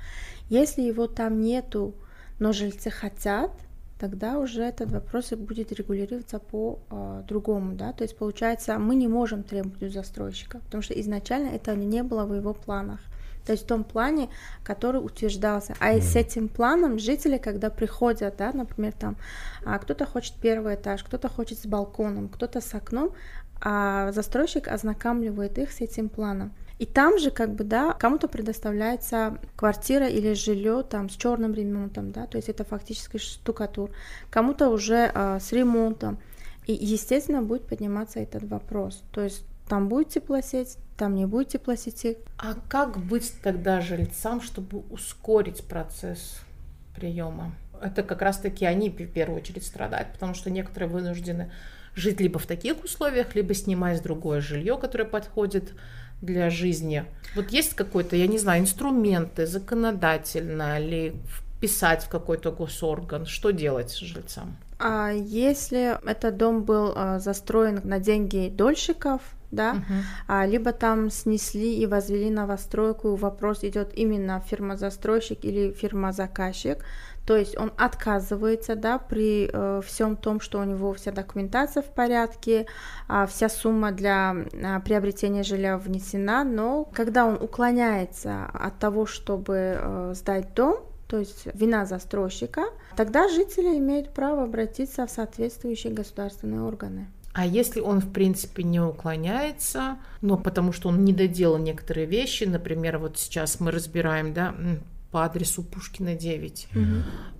Если 0.48 0.80
его 0.82 1.06
там 1.06 1.40
нету, 1.40 1.94
но 2.38 2.52
жильцы 2.52 2.90
хотят, 2.90 3.52
тогда 4.00 4.38
уже 4.38 4.62
этот 4.62 4.90
вопрос 4.90 5.30
будет 5.32 5.72
регулироваться 5.72 6.38
по 6.38 6.78
э, 6.90 7.22
другому, 7.28 7.74
да, 7.74 7.92
то 7.92 8.02
есть 8.02 8.16
получается 8.16 8.78
мы 8.78 8.94
не 8.94 9.08
можем 9.08 9.42
требовать 9.42 9.82
у 9.82 9.88
застройщика, 9.88 10.58
потому 10.60 10.82
что 10.82 10.98
изначально 11.00 11.48
это 11.48 11.74
не 11.76 12.02
было 12.02 12.24
в 12.24 12.34
его 12.34 12.54
планах, 12.54 13.00
то 13.44 13.52
есть 13.52 13.64
в 13.64 13.66
том 13.66 13.84
плане, 13.84 14.28
который 14.64 15.04
утверждался. 15.04 15.74
А 15.80 15.92
mm. 15.92 16.00
с 16.00 16.16
этим 16.16 16.48
планом 16.48 16.98
жители, 16.98 17.36
когда 17.36 17.68
приходят, 17.68 18.36
да, 18.38 18.52
например, 18.52 18.92
там 18.92 19.16
а, 19.64 19.78
кто-то 19.78 20.06
хочет 20.06 20.34
первый 20.40 20.74
этаж, 20.74 21.04
кто-то 21.04 21.28
хочет 21.28 21.58
с 21.58 21.66
балконом, 21.66 22.28
кто-то 22.28 22.60
с 22.60 22.74
окном, 22.74 23.10
а 23.60 24.12
застройщик 24.12 24.68
ознакомливает 24.68 25.58
их 25.58 25.72
с 25.72 25.82
этим 25.82 26.08
планом. 26.08 26.52
И 26.80 26.86
там 26.86 27.18
же, 27.18 27.30
как 27.30 27.54
бы, 27.54 27.62
да, 27.62 27.92
кому-то 27.92 28.26
предоставляется 28.26 29.36
квартира 29.54 30.08
или 30.08 30.32
жилье 30.32 30.82
там 30.82 31.10
с 31.10 31.12
черным 31.12 31.52
ремонтом, 31.52 32.10
да, 32.10 32.26
то 32.26 32.38
есть 32.38 32.48
это 32.48 32.64
фактически 32.64 33.18
штукатур, 33.18 33.90
кому-то 34.30 34.70
уже 34.70 35.12
э, 35.14 35.38
с 35.40 35.52
ремонтом. 35.52 36.18
И, 36.66 36.72
естественно, 36.72 37.42
будет 37.42 37.66
подниматься 37.66 38.18
этот 38.18 38.44
вопрос. 38.44 39.02
То 39.12 39.22
есть 39.22 39.44
там 39.68 39.90
будет 39.90 40.08
теплосеть, 40.08 40.78
там 40.96 41.14
не 41.16 41.26
будет 41.26 41.48
теплосети. 41.48 42.16
А 42.38 42.54
как 42.70 42.96
быть 42.96 43.34
тогда 43.42 43.82
жильцам, 43.82 44.40
чтобы 44.40 44.78
ускорить 44.88 45.62
процесс 45.64 46.40
приема? 46.96 47.52
Это 47.82 48.02
как 48.02 48.22
раз-таки 48.22 48.64
они 48.64 48.88
в 48.88 49.06
первую 49.06 49.42
очередь 49.42 49.66
страдают, 49.66 50.14
потому 50.14 50.32
что 50.32 50.48
некоторые 50.48 50.88
вынуждены 50.88 51.52
жить 51.94 52.20
либо 52.20 52.38
в 52.38 52.46
таких 52.46 52.82
условиях, 52.82 53.34
либо 53.34 53.52
снимать 53.52 54.02
другое 54.02 54.40
жилье, 54.40 54.78
которое 54.78 55.04
подходит 55.04 55.74
для 56.22 56.50
жизни. 56.50 57.04
Вот 57.34 57.50
есть 57.50 57.74
какой-то, 57.74 58.16
я 58.16 58.26
не 58.26 58.38
знаю, 58.38 58.62
инструменты 58.62 59.46
законодательно 59.46 60.80
или 60.80 61.14
вписать 61.26 62.04
в 62.04 62.08
какой-то 62.08 62.50
госорган? 62.50 63.26
Что 63.26 63.50
делать 63.50 63.94
жильцам? 63.96 64.56
А 64.78 65.10
если 65.10 65.98
этот 66.08 66.36
дом 66.36 66.62
был 66.62 66.92
а, 66.96 67.18
застроен 67.18 67.80
на 67.84 67.98
деньги 67.98 68.48
дольщиков, 68.48 69.20
да, 69.50 69.74
uh-huh. 69.74 70.02
а, 70.28 70.46
либо 70.46 70.72
там 70.72 71.10
снесли 71.10 71.78
и 71.78 71.86
возвели 71.86 72.30
новостройку, 72.30 73.16
вопрос 73.16 73.64
идет 73.64 73.92
именно 73.94 74.40
фирма-застройщик 74.40 75.44
или 75.44 75.72
фирма-заказчик, 75.72 76.84
то 77.26 77.36
есть 77.36 77.56
он 77.56 77.72
отказывается, 77.76 78.74
да, 78.74 78.98
при 78.98 79.48
э, 79.52 79.82
всем 79.86 80.16
том, 80.16 80.40
что 80.40 80.58
у 80.58 80.64
него 80.64 80.92
вся 80.94 81.12
документация 81.12 81.82
в 81.82 81.86
порядке, 81.86 82.66
э, 83.08 83.26
вся 83.28 83.48
сумма 83.48 83.92
для 83.92 84.34
э, 84.52 84.80
приобретения 84.80 85.42
жилья 85.42 85.78
внесена, 85.78 86.42
но 86.42 86.84
когда 86.92 87.26
он 87.26 87.34
уклоняется 87.40 88.46
от 88.52 88.78
того, 88.78 89.06
чтобы 89.06 89.78
э, 89.80 90.12
сдать 90.16 90.54
дом, 90.54 90.80
то 91.06 91.18
есть 91.18 91.46
вина 91.54 91.86
застройщика, 91.86 92.64
тогда 92.96 93.28
жители 93.28 93.78
имеют 93.78 94.12
право 94.14 94.44
обратиться 94.44 95.06
в 95.06 95.10
соответствующие 95.10 95.92
государственные 95.92 96.62
органы. 96.62 97.08
А 97.32 97.46
если 97.46 97.80
он, 97.80 98.00
в 98.00 98.12
принципе, 98.12 98.64
не 98.64 98.80
уклоняется, 98.80 99.98
но 100.20 100.36
потому 100.36 100.72
что 100.72 100.88
он 100.88 101.04
не 101.04 101.12
доделал 101.12 101.58
некоторые 101.58 102.06
вещи, 102.06 102.44
например, 102.44 102.98
вот 102.98 103.18
сейчас 103.18 103.60
мы 103.60 103.70
разбираем, 103.70 104.32
да, 104.32 104.54
по 105.12 105.24
адресу 105.24 105.62
Пушкина 105.62 106.14
9. 106.14 106.68
Угу. 106.72 106.84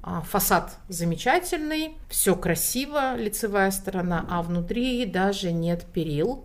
А, 0.02 0.20
фасад 0.22 0.76
замечательный, 0.88 1.96
все 2.08 2.36
красиво, 2.36 3.16
лицевая 3.16 3.70
сторона, 3.70 4.26
а 4.28 4.42
внутри 4.42 5.04
даже 5.06 5.52
нет 5.52 5.84
перил, 5.92 6.44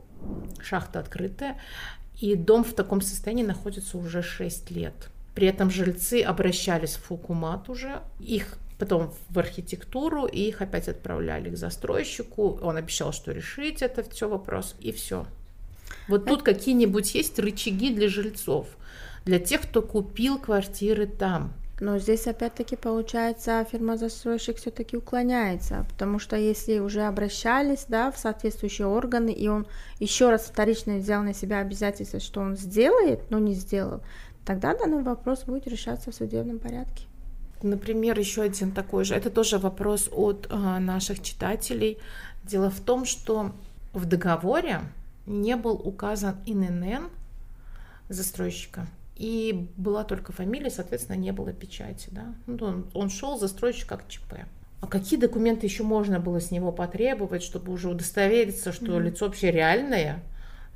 шахта 0.62 1.00
открытая, 1.00 1.60
и 2.20 2.36
дом 2.36 2.64
в 2.64 2.74
таком 2.74 3.02
состоянии 3.02 3.44
находится 3.44 3.98
уже 3.98 4.22
6 4.22 4.72
лет. 4.72 5.10
При 5.34 5.48
этом 5.48 5.70
жильцы 5.70 6.22
обращались 6.22 6.96
в 6.96 7.04
Фукумат 7.04 7.70
уже, 7.70 8.02
их 8.20 8.58
потом 8.80 9.14
в 9.30 9.40
архитектуру, 9.40 10.26
и 10.26 10.42
их 10.42 10.62
опять 10.62 10.88
отправляли 10.88 11.50
к 11.50 11.58
застройщику. 11.58 12.60
Он 12.62 12.78
обещал, 12.78 13.14
что 13.14 13.32
решить 13.32 13.82
это 13.82 14.04
все 14.10 14.28
вопрос, 14.28 14.76
и 14.80 14.92
все. 14.92 15.26
Вот 16.08 16.26
тут 16.26 16.44
какие-нибудь 16.44 17.16
есть 17.16 17.40
рычаги 17.40 17.94
для 17.94 18.10
жильцов– 18.10 18.68
для 19.26 19.40
тех, 19.40 19.62
кто 19.64 19.82
купил 19.82 20.38
квартиры 20.38 21.08
там. 21.08 21.52
Но 21.82 21.98
здесь 22.00 22.26
опять-таки 22.26 22.78
получается 22.78 23.66
фирма-застройщик 23.70 24.58
все-таки 24.58 24.96
уклоняется, 24.96 25.86
потому 25.90 26.20
что 26.20 26.38
если 26.38 26.80
уже 26.80 27.02
обращались 27.02 27.86
да, 27.90 28.12
в 28.12 28.18
соответствующие 28.18 28.88
органы, 28.88 29.32
и 29.32 29.50
он 29.50 29.68
еще 30.00 30.30
раз 30.30 30.44
вторично 30.44 30.98
взял 30.98 31.22
на 31.22 31.34
себя 31.34 31.60
обязательство, 31.60 32.22
что 32.22 32.40
он 32.40 32.56
сделает, 32.56 33.30
но 33.30 33.40
не 33.40 33.54
сделал, 33.54 34.02
тогда 34.46 34.74
данный 34.74 35.04
вопрос 35.04 35.44
будет 35.44 35.68
решаться 35.68 36.12
в 36.12 36.16
судебном 36.16 36.60
порядке. 36.60 37.08
Например, 37.62 38.18
еще 38.20 38.44
один 38.44 38.72
такой 38.72 39.06
же, 39.06 39.16
это 39.16 39.30
тоже 39.30 39.58
вопрос 39.58 40.10
от 40.12 40.48
э, 40.50 40.56
наших 40.80 41.22
читателей. 41.22 41.98
Дело 42.44 42.70
в 42.70 42.80
том, 42.80 43.06
что 43.06 43.52
в 43.94 44.06
договоре 44.06 44.82
не 45.26 45.56
был 45.56 45.74
указан 45.74 46.36
ИНН 46.46 47.10
застройщика 48.10 48.88
и 49.16 49.70
была 49.78 50.04
только 50.04 50.32
фамилия, 50.34 50.70
соответственно, 50.70 51.16
не 51.18 51.32
было 51.32 51.54
печати. 51.54 52.10
Да? 52.12 52.36
Ну, 52.46 52.58
он, 52.62 52.88
он 52.94 53.10
шел 53.10 53.40
застройщик 53.40 53.88
как 53.88 54.08
ЧП. 54.08 54.34
А 54.82 54.88
какие 54.88 55.20
документы 55.20 55.66
еще 55.66 55.84
можно 55.84 56.20
было 56.20 56.40
с 56.40 56.52
него 56.52 56.72
потребовать, 56.72 57.42
чтобы 57.42 57.72
уже 57.72 57.90
удостовериться, 57.90 58.72
что 58.72 58.98
mm-hmm. 58.98 59.04
лицо 59.04 59.26
вообще 59.26 59.52
реальное? 59.52 60.22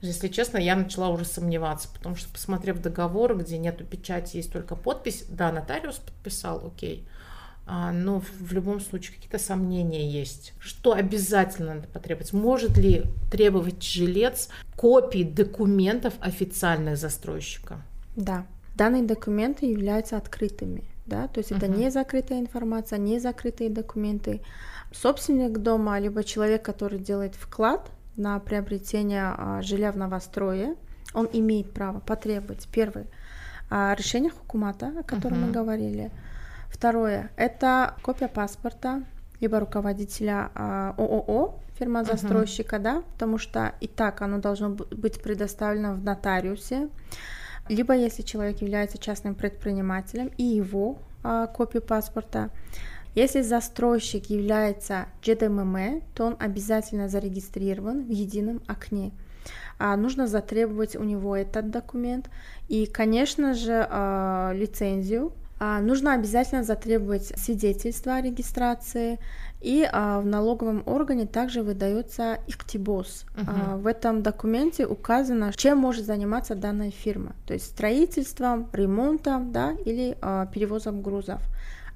Если 0.02 0.30
честно, 0.30 0.58
я 0.58 0.76
начала 0.76 1.10
уже 1.10 1.26
сомневаться, 1.26 1.90
потому 1.94 2.16
что, 2.16 2.32
посмотрев 2.32 2.80
договор, 2.82 3.38
где 3.38 3.58
нету 3.58 3.84
печати, 3.84 4.38
есть 4.38 4.52
только 4.52 4.76
подпись, 4.76 5.26
да, 5.30 5.52
нотариус 5.52 5.98
подписал, 5.98 6.66
окей, 6.66 7.06
а, 7.66 7.92
но 7.92 8.22
в 8.40 8.54
любом 8.54 8.80
случае 8.80 9.16
какие-то 9.16 9.40
сомнения 9.40 10.10
есть. 10.10 10.54
Что 10.60 10.94
обязательно 10.94 11.76
надо 11.76 11.88
потребовать? 11.90 12.32
Может 12.32 12.78
ли 12.78 13.04
требовать 13.30 13.84
жилец 13.84 14.50
копии 14.78 15.24
документов 15.24 16.14
официальных 16.22 16.98
застройщика? 16.98 17.82
Да, 18.16 18.46
данные 18.76 19.04
документы 19.04 19.66
являются 19.66 20.16
открытыми, 20.16 20.86
да, 21.06 21.28
то 21.28 21.40
есть 21.40 21.52
uh-huh. 21.52 21.58
это 21.58 21.68
не 21.68 21.92
закрытая 21.92 22.40
информация, 22.40 23.00
не 23.00 23.20
закрытые 23.20 23.70
документы. 23.70 24.42
Собственник 24.94 25.58
дома, 25.58 26.00
либо 26.00 26.24
человек, 26.24 26.64
который 26.64 27.00
делает 27.00 27.36
вклад 27.36 27.92
на 28.20 28.40
приобретение 28.40 29.34
а, 29.36 29.62
жилья 29.62 29.92
в 29.92 29.98
новострое, 29.98 30.76
он 31.14 31.28
имеет 31.34 31.74
право 31.74 32.00
потребовать, 32.00 32.68
первое, 32.72 33.08
а, 33.70 33.96
решение 33.98 34.30
хукумата, 34.30 34.94
о 35.00 35.04
котором 35.04 35.38
uh-huh. 35.38 35.46
мы 35.48 35.52
говорили. 35.52 36.12
Второе, 36.70 37.32
это 37.36 37.96
копия 38.04 38.28
паспорта, 38.28 39.04
либо 39.40 39.60
руководителя 39.60 40.52
а, 40.54 40.94
ООО, 40.98 41.60
фирма 41.80 42.04
застройщика, 42.04 42.76
uh-huh. 42.76 42.82
да, 42.82 43.04
потому 43.14 43.38
что 43.38 43.74
и 43.80 43.88
так 43.88 44.22
оно 44.22 44.40
должно 44.40 44.70
быть 44.70 45.22
предоставлено 45.22 45.94
в 45.94 46.04
нотариусе 46.04 46.90
либо 47.68 47.94
если 47.96 48.24
человек 48.24 48.62
является 48.62 48.98
частным 48.98 49.36
предпринимателем 49.36 50.32
и 50.38 50.44
его 50.44 50.98
копию 51.54 51.84
паспорта. 51.84 52.50
Если 53.16 53.42
застройщик 53.42 54.30
является 54.30 55.08
GDMM, 55.22 56.04
то 56.14 56.26
он 56.26 56.36
обязательно 56.40 57.10
зарегистрирован 57.10 58.06
в 58.06 58.10
едином 58.10 58.62
окне. 58.68 59.12
А, 59.78 59.96
нужно 59.96 60.28
затребовать 60.28 60.96
у 60.96 61.04
него 61.04 61.36
этот 61.36 61.72
документ 61.72 62.30
и, 62.68 62.86
конечно 62.86 63.54
же, 63.54 63.88
а, 63.90 64.52
лицензию. 64.54 65.32
А, 65.62 65.82
нужно 65.82 66.14
обязательно 66.14 66.64
затребовать 66.64 67.34
свидетельство 67.38 68.16
о 68.16 68.22
регистрации 68.22 69.20
И 69.62 69.86
а, 69.92 70.22
в 70.22 70.26
налоговом 70.26 70.84
органе 70.86 71.26
также 71.26 71.64
выдается 71.64 72.40
ихтибос. 72.48 73.26
Uh-huh. 73.36 73.44
А, 73.46 73.76
в 73.76 73.88
этом 73.88 74.24
документе 74.24 74.86
указано, 74.86 75.52
чем 75.54 75.80
может 75.80 76.06
заниматься 76.06 76.56
данная 76.56 76.92
фирма. 76.92 77.34
То 77.46 77.54
есть 77.54 77.66
строительством, 77.66 78.70
ремонтом 78.72 79.52
да, 79.52 79.74
или 79.86 80.18
а, 80.22 80.46
перевозом 80.46 81.02
грузов. 81.02 81.42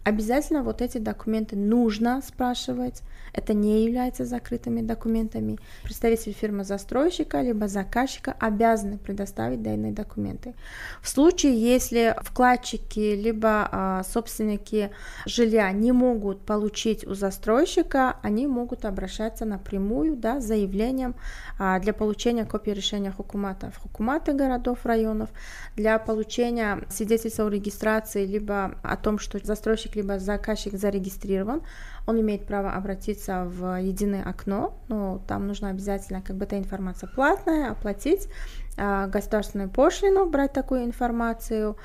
Обязательно 0.03 0.63
вот 0.63 0.81
эти 0.81 0.97
документы 0.97 1.55
нужно 1.55 2.21
спрашивать. 2.21 3.03
Это 3.31 3.53
не 3.53 3.85
является 3.85 4.25
закрытыми 4.25 4.81
документами. 4.81 5.57
Представитель 5.83 6.33
фирмы 6.33 6.65
застройщика 6.65 7.41
либо 7.41 7.67
заказчика 7.67 8.35
обязаны 8.39 8.97
предоставить 8.97 9.63
данные 9.63 9.93
документы. 9.93 10.55
В 11.01 11.07
случае, 11.07 11.57
если 11.57 12.15
вкладчики 12.21 13.15
либо 13.15 13.69
а, 13.71 14.03
собственники 14.03 14.91
жилья 15.25 15.71
не 15.71 15.93
могут 15.93 16.41
получить 16.41 17.07
у 17.07 17.13
застройщика, 17.13 18.17
они 18.21 18.45
могут 18.45 18.83
обращаться 18.85 19.45
напрямую 19.45 20.17
да, 20.17 20.41
с 20.41 20.43
заявлением 20.43 21.15
а, 21.57 21.79
для 21.79 21.93
получения 21.93 22.45
копии 22.45 22.71
решения 22.71 23.11
хукумата 23.11 23.71
в 23.71 23.77
хукуматы 23.77 24.33
городов, 24.33 24.85
районов, 24.85 25.29
для 25.75 25.97
получения 25.97 26.85
свидетельства 26.89 27.45
о 27.45 27.49
регистрации 27.49 28.25
либо 28.25 28.75
о 28.83 28.97
том, 28.97 29.17
что 29.17 29.39
застройщик 29.43 29.92
либо 29.95 30.19
заказчик 30.19 30.73
зарегистрирован, 30.73 31.61
он 32.05 32.19
имеет 32.19 32.45
право 32.45 32.73
обратиться 32.73 33.45
в 33.45 33.79
единое 33.81 34.23
окно, 34.23 34.73
но 34.89 35.21
там 35.27 35.47
нужно 35.47 35.69
обязательно, 35.69 36.21
как 36.21 36.35
бы 36.35 36.45
эта 36.45 36.57
информация 36.57 37.09
платная, 37.09 37.71
оплатить 37.71 38.27
а, 38.77 39.07
государственную 39.07 39.69
пошлину, 39.69 40.25
брать 40.29 40.53
такую 40.53 40.83
информацию, 40.83 41.77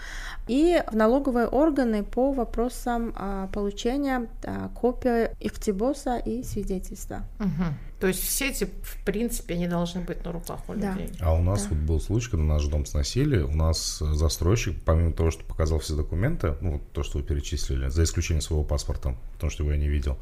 и 0.46 0.82
в 0.90 0.96
налоговые 0.96 1.46
органы 1.46 2.02
по 2.02 2.32
вопросам 2.32 3.12
а, 3.16 3.48
получения 3.48 4.28
а, 4.44 4.68
копии 4.70 5.30
ихтибоса 5.40 6.16
и 6.16 6.42
свидетельства. 6.42 7.22
Угу. 7.38 7.87
То 8.00 8.06
есть 8.06 8.22
все 8.22 8.50
эти, 8.50 8.64
в 8.64 9.04
принципе, 9.04 9.56
не 9.56 9.66
должны 9.66 10.02
быть 10.02 10.24
на 10.24 10.32
руках 10.32 10.60
у 10.68 10.74
да. 10.74 10.92
людей. 10.92 11.10
А 11.20 11.34
у 11.34 11.42
нас 11.42 11.64
да. 11.64 11.70
вот 11.70 11.78
был 11.78 12.00
случай, 12.00 12.30
когда 12.30 12.44
наш 12.44 12.64
дом 12.66 12.86
сносили, 12.86 13.40
у 13.40 13.54
нас 13.54 13.98
застройщик, 13.98 14.76
помимо 14.84 15.12
того, 15.12 15.30
что 15.30 15.44
показал 15.44 15.80
все 15.80 15.96
документы, 15.96 16.54
ну, 16.60 16.80
то, 16.92 17.02
что 17.02 17.18
вы 17.18 17.24
перечислили, 17.24 17.88
за 17.88 18.04
исключением 18.04 18.42
своего 18.42 18.62
паспорта, 18.62 19.16
потому 19.34 19.50
что 19.50 19.64
его 19.64 19.72
я 19.72 19.78
не 19.78 19.88
видел, 19.88 20.16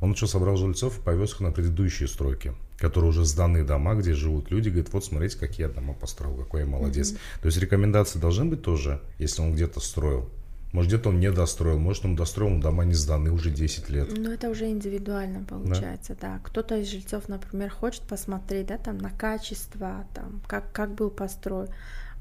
он 0.00 0.12
еще 0.12 0.26
собрал 0.26 0.56
жильцов 0.56 0.98
и 0.98 1.02
повез 1.02 1.32
их 1.32 1.40
на 1.40 1.50
предыдущие 1.50 2.08
стройки, 2.08 2.54
которые 2.78 3.10
уже 3.10 3.24
сданы 3.24 3.64
дома, 3.64 3.94
где 3.94 4.12
живут 4.12 4.50
люди, 4.50 4.68
говорит, 4.68 4.92
вот 4.92 5.04
смотрите, 5.04 5.38
какие 5.38 5.66
я 5.66 5.72
дома 5.72 5.94
построил, 5.94 6.36
какой 6.36 6.60
я 6.60 6.66
молодец. 6.66 7.12
Mm-hmm. 7.12 7.40
То 7.42 7.46
есть 7.46 7.58
рекомендации 7.58 8.18
должны 8.20 8.44
быть 8.44 8.62
тоже, 8.62 9.00
если 9.18 9.42
он 9.42 9.54
где-то 9.54 9.80
строил. 9.80 10.30
Может, 10.72 10.90
где-то 10.90 11.08
он 11.08 11.20
не 11.20 11.30
достроил, 11.30 11.78
может, 11.78 12.04
он 12.04 12.14
достроил, 12.14 12.50
но 12.50 12.60
дома 12.60 12.84
не 12.84 12.94
сданы 12.94 13.30
уже 13.30 13.50
10 13.50 13.88
лет. 13.88 14.08
Ну, 14.16 14.30
это 14.30 14.50
уже 14.50 14.68
индивидуально 14.68 15.44
получается, 15.44 16.16
да. 16.20 16.34
да. 16.34 16.40
Кто-то 16.44 16.76
из 16.76 16.88
жильцов, 16.88 17.28
например, 17.28 17.70
хочет 17.70 18.02
посмотреть, 18.02 18.66
да, 18.66 18.76
там, 18.76 18.98
на 18.98 19.10
качество, 19.10 20.06
там, 20.14 20.42
как, 20.46 20.70
как 20.72 20.94
был 20.94 21.10
построен, 21.10 21.68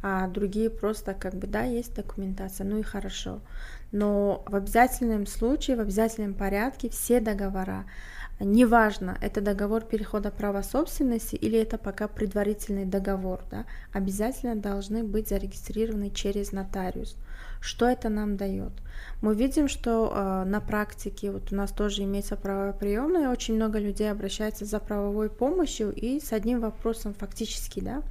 а 0.02 0.28
другие 0.28 0.70
просто, 0.70 1.14
как 1.14 1.36
бы, 1.36 1.48
да, 1.48 1.64
есть 1.64 1.96
документация, 1.96 2.66
ну 2.66 2.78
и 2.80 2.84
хорошо 2.84 3.42
но 3.92 4.44
в 4.48 4.56
обязательном 4.56 5.26
случае, 5.26 5.78
в 5.78 5.82
обязательном 5.82 6.34
порядке 6.34 6.90
все 6.90 7.20
договора, 7.20 7.86
неважно, 8.40 9.18
это 9.22 9.42
договор 9.42 9.84
перехода 9.84 10.30
права 10.30 10.62
собственности 10.62 11.36
или 11.36 11.58
это 11.58 11.78
пока 11.78 12.08
предварительный 12.08 12.86
договор, 12.86 13.42
да, 13.50 13.66
обязательно 13.94 14.56
должны 14.56 15.04
быть 15.04 15.30
зарегистрированы 15.30 16.10
через 16.10 16.52
нотариус. 16.52 17.16
Что 17.60 17.88
это 17.88 18.10
нам 18.10 18.38
дает? 18.38 18.72
Мы 19.22 19.36
видим, 19.36 19.68
что 19.68 20.12
э, 20.14 20.44
на 20.46 20.60
практике 20.60 21.32
вот 21.32 21.52
у 21.52 21.56
нас 21.56 21.72
тоже 21.72 22.04
имеется 22.04 22.36
правовая 22.36 22.74
очень 23.30 23.56
много 23.56 23.80
людей 23.80 24.12
обращается 24.12 24.66
за 24.66 24.80
правовой 24.80 25.30
помощью 25.30 25.92
и 25.92 26.20
с 26.20 26.34
одним 26.34 26.60
вопросом 26.62 27.14
фактически, 27.14 27.80
да, 27.80 28.04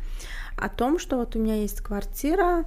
о 0.56 0.68
том, 0.68 0.98
что 0.98 1.16
вот 1.16 1.36
у 1.36 1.38
меня 1.38 1.56
есть 1.56 1.80
квартира, 1.80 2.64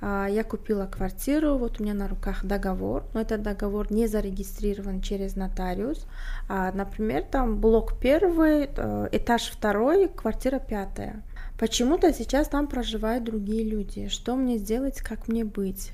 а, 0.00 0.26
я 0.28 0.44
купила 0.44 0.86
квартиру, 0.86 1.56
вот 1.56 1.80
у 1.80 1.82
меня 1.82 1.94
на 1.94 2.08
руках 2.08 2.44
договор, 2.44 3.04
но 3.14 3.20
этот 3.22 3.42
договор 3.42 3.90
не 3.90 4.06
зарегистрирован 4.06 5.00
через 5.00 5.34
нотариус. 5.34 6.06
А, 6.48 6.72
например, 6.72 7.22
там 7.22 7.58
блок 7.58 7.98
первый, 7.98 8.68
э, 8.76 9.08
этаж 9.12 9.50
второй, 9.50 10.08
квартира 10.08 10.58
пятая. 10.58 11.22
Почему-то 11.58 12.12
сейчас 12.12 12.48
там 12.48 12.66
проживают 12.66 13.24
другие 13.24 13.64
люди. 13.64 14.08
Что 14.08 14.36
мне 14.36 14.58
сделать, 14.58 15.00
как 15.00 15.28
мне 15.28 15.44
быть? 15.44 15.92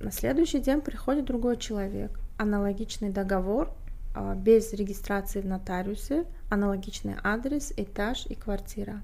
На 0.00 0.10
следующий 0.10 0.60
день 0.60 0.80
приходит 0.80 1.26
другой 1.26 1.58
человек. 1.58 2.18
Аналогичный 2.38 3.10
договор, 3.10 3.70
а, 4.14 4.34
без 4.34 4.72
регистрации 4.72 5.42
в 5.42 5.46
нотариусе, 5.46 6.24
аналогичный 6.48 7.16
адрес, 7.22 7.72
этаж 7.76 8.24
и 8.26 8.34
квартира. 8.34 9.02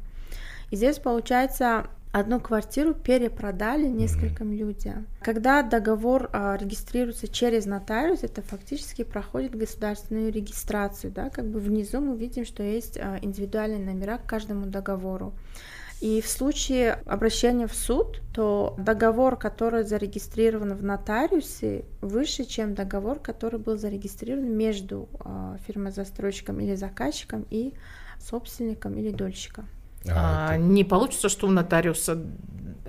И 0.71 0.77
здесь 0.77 0.99
получается 0.99 1.89
одну 2.13 2.41
квартиру 2.41 2.95
перепродали 2.95 3.87
нескольким 3.87 4.53
mm-hmm. 4.53 4.57
людям. 4.57 5.07
Когда 5.21 5.63
договор 5.63 6.31
а, 6.33 6.57
регистрируется 6.57 7.29
через 7.29 7.67
нотариус, 7.67 8.23
это 8.23 8.41
фактически 8.41 9.05
проходит 9.05 9.55
государственную 9.55 10.33
регистрацию, 10.33 11.13
да, 11.13 11.29
как 11.29 11.45
бы 11.45 11.61
внизу 11.61 12.01
мы 12.01 12.17
видим, 12.17 12.47
что 12.47 12.63
есть 12.63 12.97
а, 12.97 13.19
индивидуальные 13.21 13.85
номера 13.85 14.17
к 14.17 14.25
каждому 14.25 14.65
договору. 14.65 15.35
И 16.01 16.21
в 16.21 16.29
случае 16.29 16.99
обращения 17.07 17.67
в 17.67 17.75
суд, 17.75 18.21
то 18.35 18.75
договор, 18.77 19.37
который 19.37 19.83
зарегистрирован 19.83 20.75
в 20.75 20.83
нотариусе, 20.83 21.85
выше, 22.03 22.45
чем 22.45 22.75
договор, 22.75 23.19
который 23.19 23.59
был 23.59 23.79
зарегистрирован 23.79 24.55
между 24.55 25.09
э, 25.25 25.57
фирмой-застройщиком 25.67 26.61
или 26.61 26.75
заказчиком 26.75 27.47
и 27.51 27.73
собственником 28.21 28.97
или 28.99 29.11
дольщиком. 29.11 29.69
А, 30.09 30.51
а, 30.51 30.57
Не 30.59 30.85
получится, 30.85 31.29
что 31.29 31.47
у 31.47 31.51
нотариуса 31.51 32.23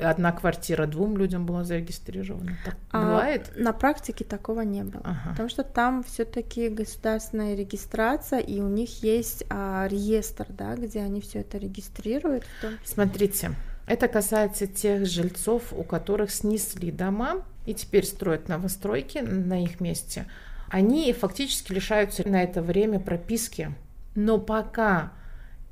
одна 0.01 0.31
квартира 0.31 0.85
двум 0.85 1.17
людям 1.17 1.45
была 1.45 1.63
зарегистрирована. 1.63 2.57
Так 2.65 2.75
а, 2.91 3.01
бывает? 3.01 3.51
На 3.55 3.73
практике 3.73 4.23
такого 4.23 4.61
не 4.61 4.83
было, 4.83 5.01
ага. 5.03 5.31
потому 5.31 5.49
что 5.49 5.63
там 5.63 6.03
все-таки 6.03 6.69
государственная 6.69 7.55
регистрация 7.55 8.39
и 8.39 8.59
у 8.59 8.67
них 8.67 9.03
есть 9.03 9.43
а, 9.49 9.87
реестр, 9.89 10.47
да, 10.49 10.75
где 10.75 11.01
они 11.01 11.21
все 11.21 11.39
это 11.39 11.57
регистрируют. 11.57 12.43
Смотрите, 12.83 13.51
это 13.87 14.07
касается 14.07 14.67
тех 14.67 15.05
жильцов, 15.05 15.73
у 15.73 15.83
которых 15.83 16.31
снесли 16.31 16.91
дома 16.91 17.45
и 17.65 17.73
теперь 17.73 18.05
строят 18.05 18.49
новостройки 18.49 19.19
на 19.19 19.63
их 19.63 19.79
месте. 19.79 20.25
Они 20.69 21.11
фактически 21.13 21.71
лишаются 21.71 22.27
на 22.27 22.43
это 22.43 22.61
время 22.61 22.99
прописки, 22.99 23.73
но 24.15 24.37
пока 24.37 25.13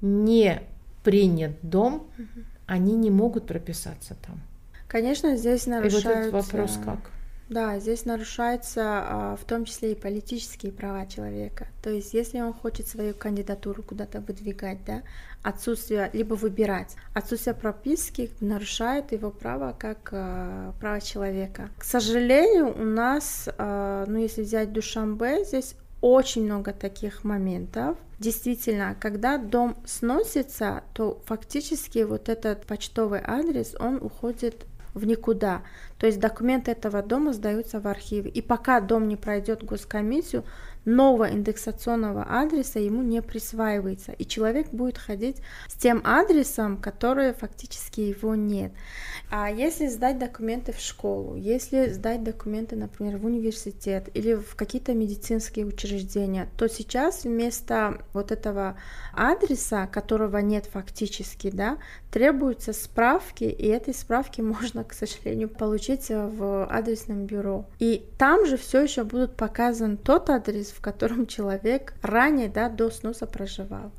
не 0.01 0.61
принят 1.03 1.57
дом, 1.61 2.07
угу. 2.17 2.45
Они 2.67 2.93
не 2.93 3.11
могут 3.11 3.47
прописаться 3.47 4.15
там. 4.25 4.41
Конечно, 4.87 5.35
здесь 5.35 5.67
нарушаются... 5.67 6.09
И 6.09 6.13
вот 6.13 6.19
этот 6.19 6.33
вопрос 6.33 6.79
как? 6.83 7.11
Да, 7.49 7.77
здесь 7.79 8.05
нарушаются 8.05 8.81
а, 8.83 9.35
в 9.35 9.45
том 9.45 9.65
числе 9.65 9.91
и 9.91 9.95
политические 9.95 10.71
права 10.71 11.05
человека. 11.05 11.67
То 11.83 11.91
есть, 11.91 12.13
если 12.13 12.41
он 12.41 12.53
хочет 12.53 12.87
свою 12.87 13.13
кандидатуру 13.13 13.83
куда-то 13.83 14.19
выдвигать, 14.19 14.79
да, 14.85 15.03
отсутствие, 15.43 16.09
либо 16.13 16.33
выбирать, 16.33 16.95
отсутствие 17.13 17.53
прописки 17.53 18.31
нарушает 18.39 19.11
его 19.11 19.29
право 19.29 19.75
как 19.77 20.09
а, 20.11 20.73
право 20.79 20.99
человека. 20.99 21.69
К 21.77 21.83
сожалению, 21.83 22.75
у 22.75 22.83
нас, 22.83 23.47
а, 23.59 24.05
ну, 24.07 24.17
если 24.17 24.41
взять 24.41 24.73
Душамбе, 24.73 25.45
здесь 25.45 25.75
очень 26.01 26.45
много 26.45 26.73
таких 26.73 27.23
моментов. 27.23 27.97
Действительно, 28.19 28.95
когда 28.99 29.37
дом 29.37 29.75
сносится, 29.85 30.83
то 30.93 31.21
фактически 31.25 31.99
вот 31.99 32.29
этот 32.29 32.65
почтовый 32.65 33.21
адрес, 33.23 33.75
он 33.79 33.97
уходит 33.97 34.65
в 34.93 35.05
никуда. 35.05 35.61
То 35.99 36.07
есть 36.07 36.19
документы 36.19 36.71
этого 36.71 37.01
дома 37.01 37.33
сдаются 37.33 37.79
в 37.81 37.87
архиве. 37.87 38.31
И 38.31 38.41
пока 38.41 38.79
дом 38.79 39.07
не 39.09 39.17
пройдет 39.17 39.63
госкомиссию, 39.63 40.45
нового 40.85 41.29
индексационного 41.29 42.23
адреса 42.23 42.79
ему 42.79 43.01
не 43.01 43.21
присваивается. 43.21 44.11
И 44.13 44.25
человек 44.25 44.69
будет 44.69 44.97
ходить 44.97 45.37
с 45.67 45.73
тем 45.73 46.01
адресом, 46.03 46.77
который 46.77 47.33
фактически 47.33 48.01
его 48.01 48.35
нет. 48.35 48.71
А 49.29 49.49
если 49.49 49.87
сдать 49.87 50.19
документы 50.19 50.71
в 50.71 50.79
школу, 50.79 51.35
если 51.35 51.89
сдать 51.89 52.23
документы, 52.23 52.75
например, 52.75 53.17
в 53.17 53.25
университет 53.25 54.09
или 54.13 54.35
в 54.35 54.55
какие-то 54.55 54.93
медицинские 54.93 55.65
учреждения, 55.65 56.47
то 56.57 56.69
сейчас 56.69 57.23
вместо 57.23 58.01
вот 58.13 58.31
этого 58.31 58.77
адреса, 59.13 59.87
которого 59.87 60.37
нет 60.37 60.69
фактически, 60.71 61.49
да, 61.49 61.77
требуются 62.11 62.71
справки, 62.71 63.43
и 63.43 63.67
этой 63.67 63.93
справки 63.93 64.41
можно, 64.55 64.83
к 64.83 64.93
сожалению, 64.93 65.49
получить 65.49 66.09
в 66.09 66.65
адресном 66.65 67.25
бюро. 67.25 67.65
И 67.79 68.05
там 68.17 68.45
же 68.45 68.57
все 68.57 68.81
еще 68.81 69.03
будут 69.03 69.35
показан 69.35 69.97
тот 69.97 70.29
адрес, 70.29 70.74
в 70.75 70.81
котором 70.81 71.25
человек 71.27 71.93
ранее, 72.01 72.49
да, 72.49 72.69
до 72.69 72.91
сноса 72.91 73.25
проживал. 73.25 73.91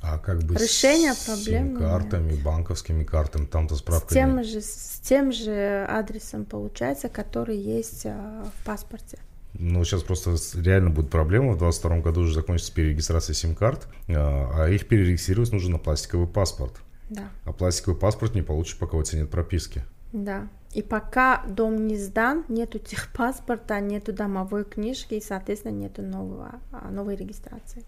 А 0.00 0.18
как 0.18 0.42
бы 0.44 0.54
Решение 0.54 1.12
с 1.12 1.24
проблем 1.24 1.76
картами, 1.76 2.32
нет. 2.32 2.42
банковскими 2.42 3.02
картами, 3.02 3.46
там-то 3.46 3.74
справка 3.74 4.10
с 4.10 4.12
тем 4.12 4.36
нет. 4.36 4.46
же 4.46 4.60
С 4.60 5.00
тем 5.02 5.32
же 5.32 5.86
адресом 5.88 6.44
получается, 6.44 7.08
который 7.08 7.56
есть 7.56 8.06
а, 8.06 8.44
в 8.44 8.64
паспорте. 8.64 9.18
Ну, 9.54 9.82
сейчас 9.84 10.02
просто 10.04 10.36
реально 10.54 10.90
будет 10.90 11.10
проблема. 11.10 11.54
В 11.54 11.58
2022 11.58 11.98
году 12.00 12.20
уже 12.20 12.34
закончится 12.34 12.72
перерегистрация 12.72 13.34
сим-карт, 13.34 13.88
а, 14.08 14.50
а 14.54 14.68
их 14.68 14.86
перерегистрировать 14.86 15.50
нужно 15.52 15.72
на 15.72 15.78
пластиковый 15.78 16.28
паспорт. 16.28 16.74
Да. 17.10 17.30
А 17.44 17.52
пластиковый 17.52 17.98
паспорт 17.98 18.34
не 18.34 18.42
получишь, 18.42 18.78
пока 18.78 18.96
у 18.96 19.02
тебя 19.02 19.22
нет 19.22 19.30
прописки. 19.30 19.82
Да. 20.12 20.48
И 20.72 20.82
пока 20.82 21.42
дом 21.46 21.86
не 21.86 21.96
сдан, 21.96 22.44
нету 22.48 22.78
техпаспорта, 22.78 23.80
нету 23.80 24.12
домовой 24.12 24.64
книжки, 24.64 25.14
и, 25.14 25.20
соответственно, 25.20 25.72
нету 25.72 26.02
нового, 26.02 26.60
а, 26.72 26.90
новой 26.90 27.16
регистрации. 27.16 27.84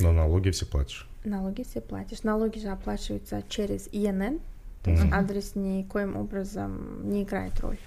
Но 0.00 0.12
налоги 0.12 0.50
все 0.50 0.66
платишь. 0.66 1.08
Налоги 1.24 1.62
все 1.62 1.80
платишь. 1.80 2.22
Налоги 2.22 2.58
же 2.58 2.68
оплачиваются 2.68 3.42
через 3.48 3.88
ИНН, 3.92 4.40
то 4.82 4.90
есть 4.90 5.04
Мгм. 5.04 5.14
адрес 5.14 5.54
никоим 5.54 6.16
образом 6.16 7.10
не 7.10 7.22
играет 7.22 7.58
роль. 7.60 7.78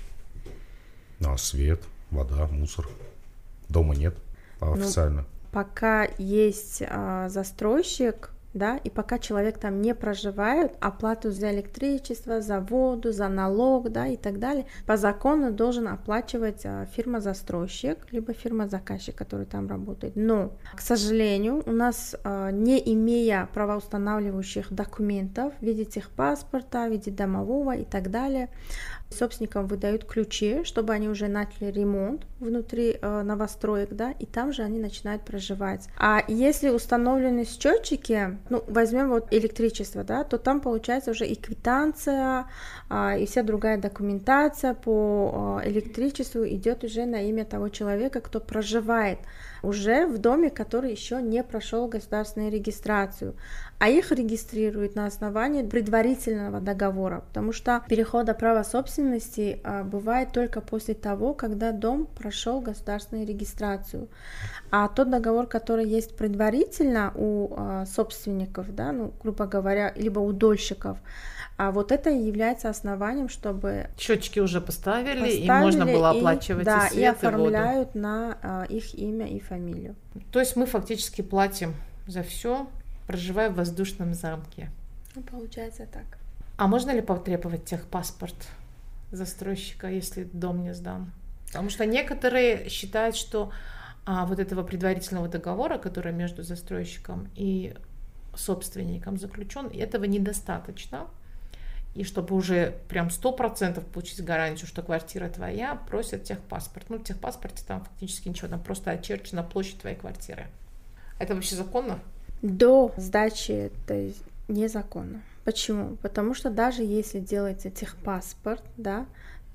Ну, 1.19 1.31
а 1.33 1.37
свет, 1.37 1.81
вода, 2.11 2.47
мусор. 2.47 2.87
Дома 3.69 3.95
нет 3.95 4.15
а 4.59 4.65
Ну, 4.65 4.73
официально. 4.73 5.25
Пока 5.51 6.07
есть 6.17 6.83
а, 6.87 7.29
застройщик, 7.29 8.31
да, 8.53 8.77
и 8.77 8.89
пока 8.89 9.19
человек 9.19 9.57
там 9.57 9.81
не 9.81 9.93
проживает, 9.93 10.73
оплату 10.79 11.31
за 11.31 11.51
электричество, 11.51 12.41
за 12.41 12.59
воду, 12.59 13.11
за 13.11 13.27
налог, 13.27 13.89
да, 13.89 14.07
и 14.07 14.17
так 14.17 14.39
далее, 14.39 14.65
по 14.85 14.97
закону 14.97 15.51
должен 15.51 15.87
оплачивать 15.87 16.65
а, 16.65 16.85
фирма-застройщик, 16.85 18.11
либо 18.11 18.33
фирма-заказчик, 18.33 19.15
который 19.15 19.45
там 19.45 19.67
работает. 19.67 20.15
Но, 20.15 20.53
к 20.75 20.81
сожалению, 20.81 21.63
у 21.65 21.71
нас, 21.71 22.15
а, 22.23 22.51
не 22.51 22.81
имея 22.93 23.49
правоустанавливающих 23.53 24.71
документов 24.73 25.53
в 25.59 25.63
виде 25.63 25.85
техпаспорта, 25.85 26.87
в 26.87 26.91
виде 26.91 27.11
домового 27.11 27.75
и 27.75 27.85
так 27.85 28.09
далее, 28.09 28.49
собственникам 29.09 29.67
выдают 29.67 30.05
ключи, 30.05 30.63
чтобы 30.63 30.93
они 30.93 31.09
уже 31.09 31.27
начали 31.27 31.71
ремонт 31.71 32.25
внутри 32.39 32.97
э, 33.01 33.21
новостроек, 33.23 33.89
да, 33.91 34.11
и 34.11 34.25
там 34.25 34.53
же 34.53 34.63
они 34.63 34.79
начинают 34.79 35.23
проживать. 35.23 35.87
А 35.97 36.23
если 36.27 36.69
установлены 36.69 37.45
счетчики, 37.45 38.37
ну, 38.49 38.63
возьмем 38.67 39.09
вот 39.09 39.27
электричество, 39.31 40.03
да, 40.03 40.23
то 40.23 40.37
там 40.37 40.59
получается 40.61 41.11
уже 41.11 41.25
и 41.25 41.35
квитанция, 41.35 42.47
а, 42.89 43.17
и 43.17 43.25
вся 43.25 43.43
другая 43.43 43.77
документация 43.77 44.73
по 44.73 45.61
э, 45.63 45.69
электричеству 45.69 46.45
идет 46.47 46.83
уже 46.83 47.05
на 47.05 47.27
имя 47.27 47.45
того 47.45 47.69
человека, 47.69 48.19
кто 48.19 48.39
проживает 48.39 49.19
уже 49.63 50.05
в 50.07 50.17
доме, 50.17 50.49
который 50.49 50.91
еще 50.91 51.21
не 51.21 51.43
прошел 51.43 51.87
государственную 51.87 52.51
регистрацию, 52.51 53.35
а 53.79 53.89
их 53.89 54.11
регистрируют 54.11 54.95
на 54.95 55.05
основании 55.05 55.63
предварительного 55.63 56.59
договора, 56.59 57.23
потому 57.27 57.51
что 57.51 57.83
перехода 57.87 58.33
права 58.33 58.63
собственности 58.63 59.59
а, 59.63 59.83
бывает 59.83 60.31
только 60.31 60.61
после 60.61 60.93
того, 60.93 61.33
когда 61.33 61.71
дом 61.71 62.07
прошел 62.07 62.59
государственную 62.61 63.27
регистрацию. 63.27 64.07
А 64.71 64.87
тот 64.87 65.09
договор, 65.09 65.47
который 65.47 65.85
есть 65.85 66.17
предварительно 66.17 67.11
у 67.15 67.53
а, 67.55 67.85
собственников, 67.85 68.73
да, 68.73 68.91
ну, 68.91 69.13
грубо 69.21 69.45
говоря, 69.45 69.93
либо 69.95 70.19
у 70.19 70.31
дольщиков, 70.33 70.97
а 71.57 71.71
вот 71.71 71.91
это 71.91 72.11
и 72.11 72.19
является 72.19 72.69
основанием, 72.69 73.29
чтобы 73.29 73.87
Счетчики 73.97 74.39
уже 74.39 74.61
поставили, 74.61 75.27
и 75.29 75.47
поставили 75.47 75.63
можно 75.63 75.85
было 75.85 76.13
и- 76.13 76.17
оплачивать 76.17 76.65
да, 76.65 76.87
и 76.87 76.89
и 76.89 76.93
свет, 76.93 77.17
и 77.21 77.25
воду. 77.25 77.27
оформляют 77.27 77.95
на 77.95 78.37
а, 78.41 78.65
их 78.69 78.93
имя 78.95 79.27
и 79.27 79.39
фамилию. 79.47 79.95
То 80.31 80.39
есть 80.39 80.55
мы 80.55 80.65
фактически 80.65 81.21
платим 81.21 81.75
за 82.05 82.23
все, 82.23 82.69
проживая 83.07 83.49
в 83.49 83.55
воздушном 83.55 84.13
замке. 84.13 84.69
Ну, 85.15 85.21
получается 85.23 85.87
так. 85.91 86.05
А 86.57 86.67
можно 86.67 86.91
ли 86.91 87.01
потребовать 87.01 87.65
техпаспорт 87.65 88.35
застройщика, 89.11 89.87
если 89.87 90.23
дом 90.23 90.63
не 90.63 90.73
сдан? 90.73 91.11
Потому 91.47 91.69
что 91.69 91.85
некоторые 91.85 92.69
считают, 92.69 93.15
что 93.15 93.51
а, 94.05 94.25
вот 94.25 94.39
этого 94.39 94.63
предварительного 94.63 95.27
договора, 95.27 95.77
который 95.77 96.13
между 96.13 96.43
застройщиком 96.43 97.29
и 97.35 97.75
собственником 98.35 99.17
заключен, 99.17 99.67
этого 99.67 100.05
недостаточно. 100.05 101.07
И 101.95 102.03
чтобы 102.03 102.35
уже 102.35 102.77
прям 102.89 103.09
сто 103.09 103.31
процентов 103.31 103.85
получить 103.85 104.23
гарантию, 104.23 104.67
что 104.67 104.81
квартира 104.83 105.29
твоя, 105.29 105.75
просят 105.75 106.23
техпаспорт. 106.23 106.89
Ну, 106.89 106.97
в 106.97 107.03
техпаспорте 107.03 107.63
там 107.67 107.83
фактически 107.83 108.29
ничего, 108.29 108.49
там 108.49 108.61
просто 108.61 108.91
очерчена 108.91 109.43
площадь 109.43 109.79
твоей 109.79 109.95
квартиры. 109.95 110.47
Это 111.19 111.33
вообще 111.33 111.55
законно? 111.55 111.99
До 112.43 112.93
сдачи 112.97 113.51
это 113.51 114.11
незаконно. 114.47 115.21
Почему? 115.43 115.95
Потому 115.97 116.33
что 116.33 116.49
даже 116.49 116.83
если 116.83 117.19
делается 117.19 117.71
техпаспорт, 117.71 118.63
да, 118.77 119.07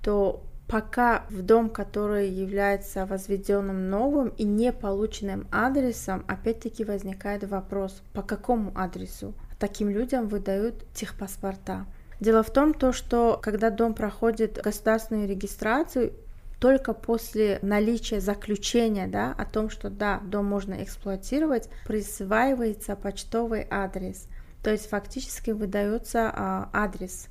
то 0.03 0.43
пока 0.67 1.27
в 1.29 1.43
дом, 1.43 1.69
который 1.69 2.31
является 2.31 3.05
возведенным 3.05 3.91
новым 3.91 4.29
и 4.31 4.45
не 4.45 4.73
полученным 4.73 5.47
адресом, 5.53 6.25
опять-таки 6.27 6.85
возникает 6.85 7.45
вопрос, 7.45 8.03
по 8.15 8.23
какому 8.23 8.73
адресу 8.75 9.35
таким 9.59 9.91
людям 9.91 10.29
выдают 10.29 10.83
техпаспорта. 10.93 11.87
Дело 12.23 12.45
в 12.45 12.51
том, 12.51 12.73
то, 12.73 12.93
что 12.93 13.37
когда 13.43 13.69
дом 13.69 13.95
проходит 13.95 14.63
государственную 14.63 15.29
регистрацию, 15.29 16.13
только 16.61 16.95
после 16.95 17.59
наличия 17.63 18.21
заключения 18.21 19.09
да, 19.09 19.35
о 19.37 19.45
том, 19.45 19.69
что 19.69 19.91
да, 19.91 20.21
дом 20.21 20.45
можно 20.45 20.85
эксплуатировать, 20.85 21.69
присваивается 21.85 22.95
почтовый 22.95 23.67
адрес. 23.69 24.29
То 24.63 24.71
есть 24.71 24.89
фактически 24.89 25.51
выдается 25.51 26.31
а, 26.33 26.71
адрес. 26.73 27.27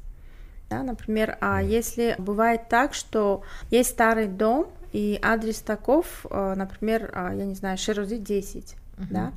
Да, 0.70 0.84
например, 0.84 1.38
а 1.40 1.64
если 1.64 2.16
бывает 2.18 2.68
так, 2.68 2.94
что 2.94 3.44
есть 3.70 3.92
старый 3.92 4.28
дом, 4.28 4.68
и 4.92 5.18
адрес 5.22 5.62
таков, 5.62 6.26
а, 6.30 6.54
например, 6.54 7.10
а, 7.14 7.34
я 7.34 7.46
не 7.46 7.56
знаю, 7.56 7.78
Ширози 7.78 8.18
10, 8.18 8.76
да, 9.10 9.32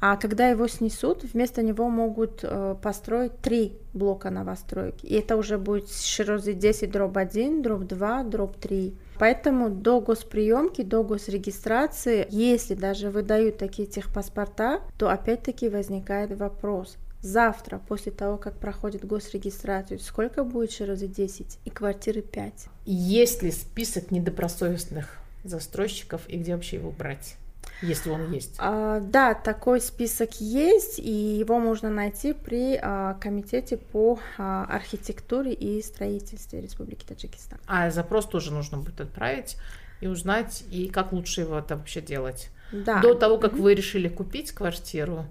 а 0.00 0.16
когда 0.16 0.48
его 0.48 0.68
снесут, 0.68 1.24
вместо 1.24 1.62
него 1.62 1.88
могут 1.88 2.40
э, 2.42 2.76
построить 2.82 3.38
три 3.40 3.78
блока 3.94 4.30
новостроек. 4.30 4.96
И 5.02 5.14
это 5.14 5.36
уже 5.36 5.58
будет 5.58 5.90
Ширози 5.90 6.52
10 6.52 6.90
дробь 6.90 7.16
1, 7.16 7.62
дробь 7.62 7.84
2, 7.84 8.24
дробь 8.24 8.56
3. 8.56 8.94
Поэтому 9.18 9.70
до 9.70 10.00
госприемки, 10.00 10.82
до 10.82 11.02
госрегистрации, 11.02 12.26
если 12.30 12.74
даже 12.74 13.10
выдают 13.10 13.56
такие 13.56 13.88
техпаспорта, 13.88 14.82
то 14.98 15.08
опять-таки 15.08 15.68
возникает 15.68 16.36
вопрос. 16.38 16.96
Завтра, 17.22 17.80
после 17.88 18.12
того, 18.12 18.36
как 18.36 18.58
проходит 18.58 19.04
госрегистрацию, 19.04 19.98
сколько 19.98 20.44
будет 20.44 20.70
Ширози 20.70 21.08
10 21.08 21.58
и 21.64 21.70
квартиры 21.70 22.20
5? 22.20 22.52
Есть 22.84 23.42
ли 23.42 23.50
список 23.50 24.10
недобросовестных 24.10 25.18
застройщиков 25.42 26.28
и 26.28 26.36
где 26.36 26.54
вообще 26.54 26.76
его 26.76 26.90
брать, 26.90 27.36
если 27.82 28.10
он 28.10 28.32
есть? 28.32 28.54
А, 28.58 29.00
да, 29.00 29.34
такой 29.34 29.80
список 29.80 30.40
есть, 30.40 30.98
и 30.98 31.10
его 31.10 31.58
можно 31.58 31.90
найти 31.90 32.32
при 32.32 32.78
а, 32.80 33.14
комитете 33.14 33.76
по 33.76 34.18
а, 34.38 34.64
архитектуре 34.64 35.52
и 35.52 35.82
строительстве 35.82 36.60
Республики 36.60 37.04
Таджикистан. 37.04 37.58
А 37.66 37.90
запрос 37.90 38.26
тоже 38.26 38.52
нужно 38.52 38.78
будет 38.78 39.00
отправить 39.00 39.56
и 40.00 40.06
узнать, 40.06 40.64
и 40.70 40.88
как 40.88 41.12
лучше 41.12 41.42
его 41.42 41.58
это 41.58 41.76
вообще 41.76 42.00
делать. 42.00 42.50
Да. 42.72 43.00
До 43.00 43.14
того, 43.14 43.38
как 43.38 43.54
вы 43.54 43.74
решили 43.74 44.08
купить 44.08 44.52
квартиру, 44.52 45.26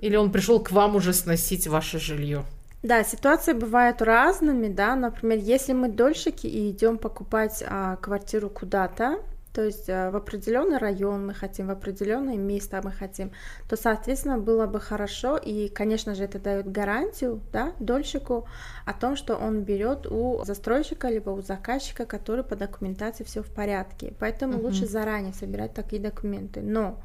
или 0.00 0.16
он 0.16 0.32
пришел 0.32 0.60
к 0.60 0.70
вам 0.70 0.96
уже 0.96 1.12
сносить 1.12 1.66
ваше 1.66 1.98
жилье? 1.98 2.44
Да, 2.82 3.02
ситуации 3.02 3.54
бывают 3.54 4.02
разными, 4.02 4.68
да, 4.68 4.94
например, 4.94 5.38
если 5.38 5.72
мы 5.72 5.88
дольщики 5.88 6.46
и 6.46 6.70
идем 6.70 6.96
покупать 6.96 7.62
а, 7.66 7.96
квартиру 7.96 8.48
куда-то, 8.48 9.18
то 9.58 9.64
есть 9.64 9.90
а, 9.90 10.12
в 10.12 10.14
определенный 10.14 10.78
район 10.78 11.26
мы 11.26 11.34
хотим, 11.34 11.66
в 11.66 11.70
определенное 11.70 12.36
место 12.36 12.80
мы 12.84 12.92
хотим, 12.92 13.32
то, 13.68 13.76
соответственно, 13.76 14.38
было 14.38 14.68
бы 14.68 14.78
хорошо, 14.78 15.36
и, 15.36 15.68
конечно 15.68 16.14
же, 16.14 16.22
это 16.22 16.38
дает 16.38 16.70
гарантию, 16.70 17.40
да, 17.52 17.72
дольщику 17.80 18.46
о 18.86 18.92
том, 18.92 19.16
что 19.16 19.34
он 19.34 19.64
берет 19.64 20.06
у 20.06 20.44
застройщика 20.44 21.08
либо 21.08 21.30
у 21.30 21.42
заказчика, 21.42 22.06
который 22.06 22.44
по 22.44 22.54
документации 22.54 23.24
все 23.24 23.42
в 23.42 23.48
порядке. 23.48 24.14
Поэтому 24.20 24.52
Мгм. 24.58 24.62
лучше 24.62 24.86
заранее 24.86 25.34
собирать 25.34 25.74
такие 25.74 26.00
документы. 26.00 26.60
Но 26.60 27.02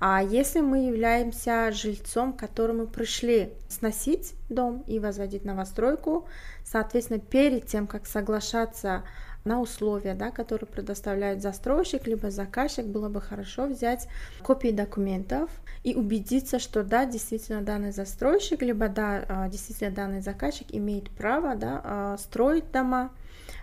а 0.00 0.20
если 0.20 0.62
мы 0.62 0.88
являемся 0.88 1.70
жильцом, 1.70 2.32
к 2.32 2.40
которому 2.40 2.88
пришли 2.88 3.52
сносить 3.68 4.34
дом 4.48 4.82
и 4.88 4.98
возводить 4.98 5.44
новостройку, 5.44 6.26
соответственно, 6.64 7.20
перед 7.20 7.66
тем, 7.66 7.86
как 7.86 8.08
соглашаться 8.08 9.04
на 9.44 9.60
условия, 9.60 10.14
да, 10.14 10.30
которые 10.30 10.66
предоставляет 10.66 11.42
застройщик 11.42 12.06
либо 12.06 12.30
заказчик, 12.30 12.86
было 12.86 13.08
бы 13.08 13.20
хорошо 13.20 13.66
взять 13.66 14.08
копии 14.42 14.70
документов 14.70 15.50
и 15.82 15.94
убедиться, 15.94 16.58
что 16.58 16.82
да, 16.82 17.04
действительно 17.04 17.60
данный 17.60 17.92
застройщик, 17.92 18.62
либо 18.62 18.88
да, 18.88 19.24
а, 19.28 19.48
действительно 19.48 19.90
данный 19.90 20.22
заказчик 20.22 20.66
имеет 20.70 21.10
право 21.10 21.54
да, 21.54 21.80
а, 21.84 22.16
строить 22.18 22.70
дома, 22.72 23.10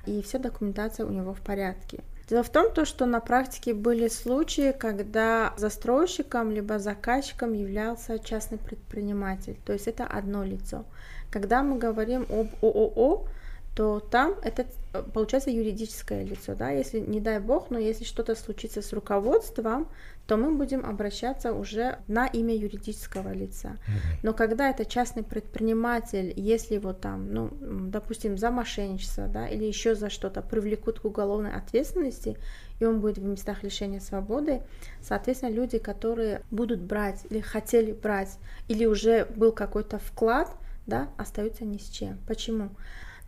и 0.06 0.22
вся 0.22 0.40
документация 0.40 1.06
у 1.06 1.10
него 1.10 1.34
в 1.34 1.42
порядке. 1.42 2.02
Дело 2.30 2.44
в 2.44 2.50
том, 2.50 2.72
то, 2.72 2.86
что 2.86 3.06
на 3.06 3.20
практике 3.20 3.74
были 3.74 4.08
случаи, 4.08 4.72
когда 4.72 5.54
застройщиком 5.58 6.52
либо 6.52 6.80
заказчиком 6.80 7.52
являлся 7.54 8.20
частный 8.20 8.58
предприниматель, 8.58 9.58
то 9.66 9.74
есть 9.74 9.88
это 9.88 10.06
одно 10.06 10.44
лицо. 10.44 10.86
Когда 11.30 11.62
мы 11.62 11.78
говорим 11.78 12.26
об 12.30 12.48
ООО, 12.64 13.28
то 13.76 14.00
там 14.00 14.36
это 14.44 14.66
э, 14.94 15.04
получается 15.14 15.50
юридическое 15.50 16.24
лицо, 16.24 16.56
да, 16.56 16.72
если, 16.72 17.00
не 17.00 17.22
дай 17.22 17.40
бог, 17.40 17.70
но 17.70 17.80
если 17.80 18.04
что-то 18.04 18.36
случится 18.36 18.82
с 18.82 18.92
руководством, 18.92 19.88
то 20.28 20.38
мы 20.38 20.56
будем 20.56 20.86
обращаться 20.86 21.54
уже 21.54 22.00
на 22.08 22.26
имя 22.26 22.56
юридического 22.56 23.34
лица. 23.34 23.78
Но 24.24 24.34
когда 24.34 24.70
это 24.70 24.86
частный 24.86 25.24
предприниматель, 25.24 26.32
если 26.36 26.76
его 26.76 26.94
там, 26.94 27.34
ну, 27.34 27.50
допустим, 27.60 28.38
за 28.38 28.52
мошенничество, 28.52 29.28
да, 29.28 29.48
или 29.48 29.66
еще 29.66 29.96
за 29.96 30.10
что-то 30.10 30.42
привлекут 30.42 31.00
к 31.00 31.06
уголовной 31.06 31.52
ответственности, 31.54 32.38
и 32.80 32.86
он 32.86 33.02
будет 33.02 33.18
в 33.18 33.24
местах 33.24 33.64
лишения 33.64 34.00
свободы, 34.00 34.62
соответственно, 35.02 35.52
люди, 35.52 35.80
которые 35.80 36.44
будут 36.50 36.80
брать 36.82 37.26
или 37.30 37.42
хотели 37.42 37.92
брать, 37.92 38.38
или 38.68 38.86
уже 38.86 39.26
был 39.36 39.52
какой-то 39.52 39.98
вклад, 40.00 40.50
да, 40.88 41.10
остаются 41.18 41.66
ни 41.66 41.78
с 41.78 41.90
чем. 41.90 42.18
Почему? 42.28 42.70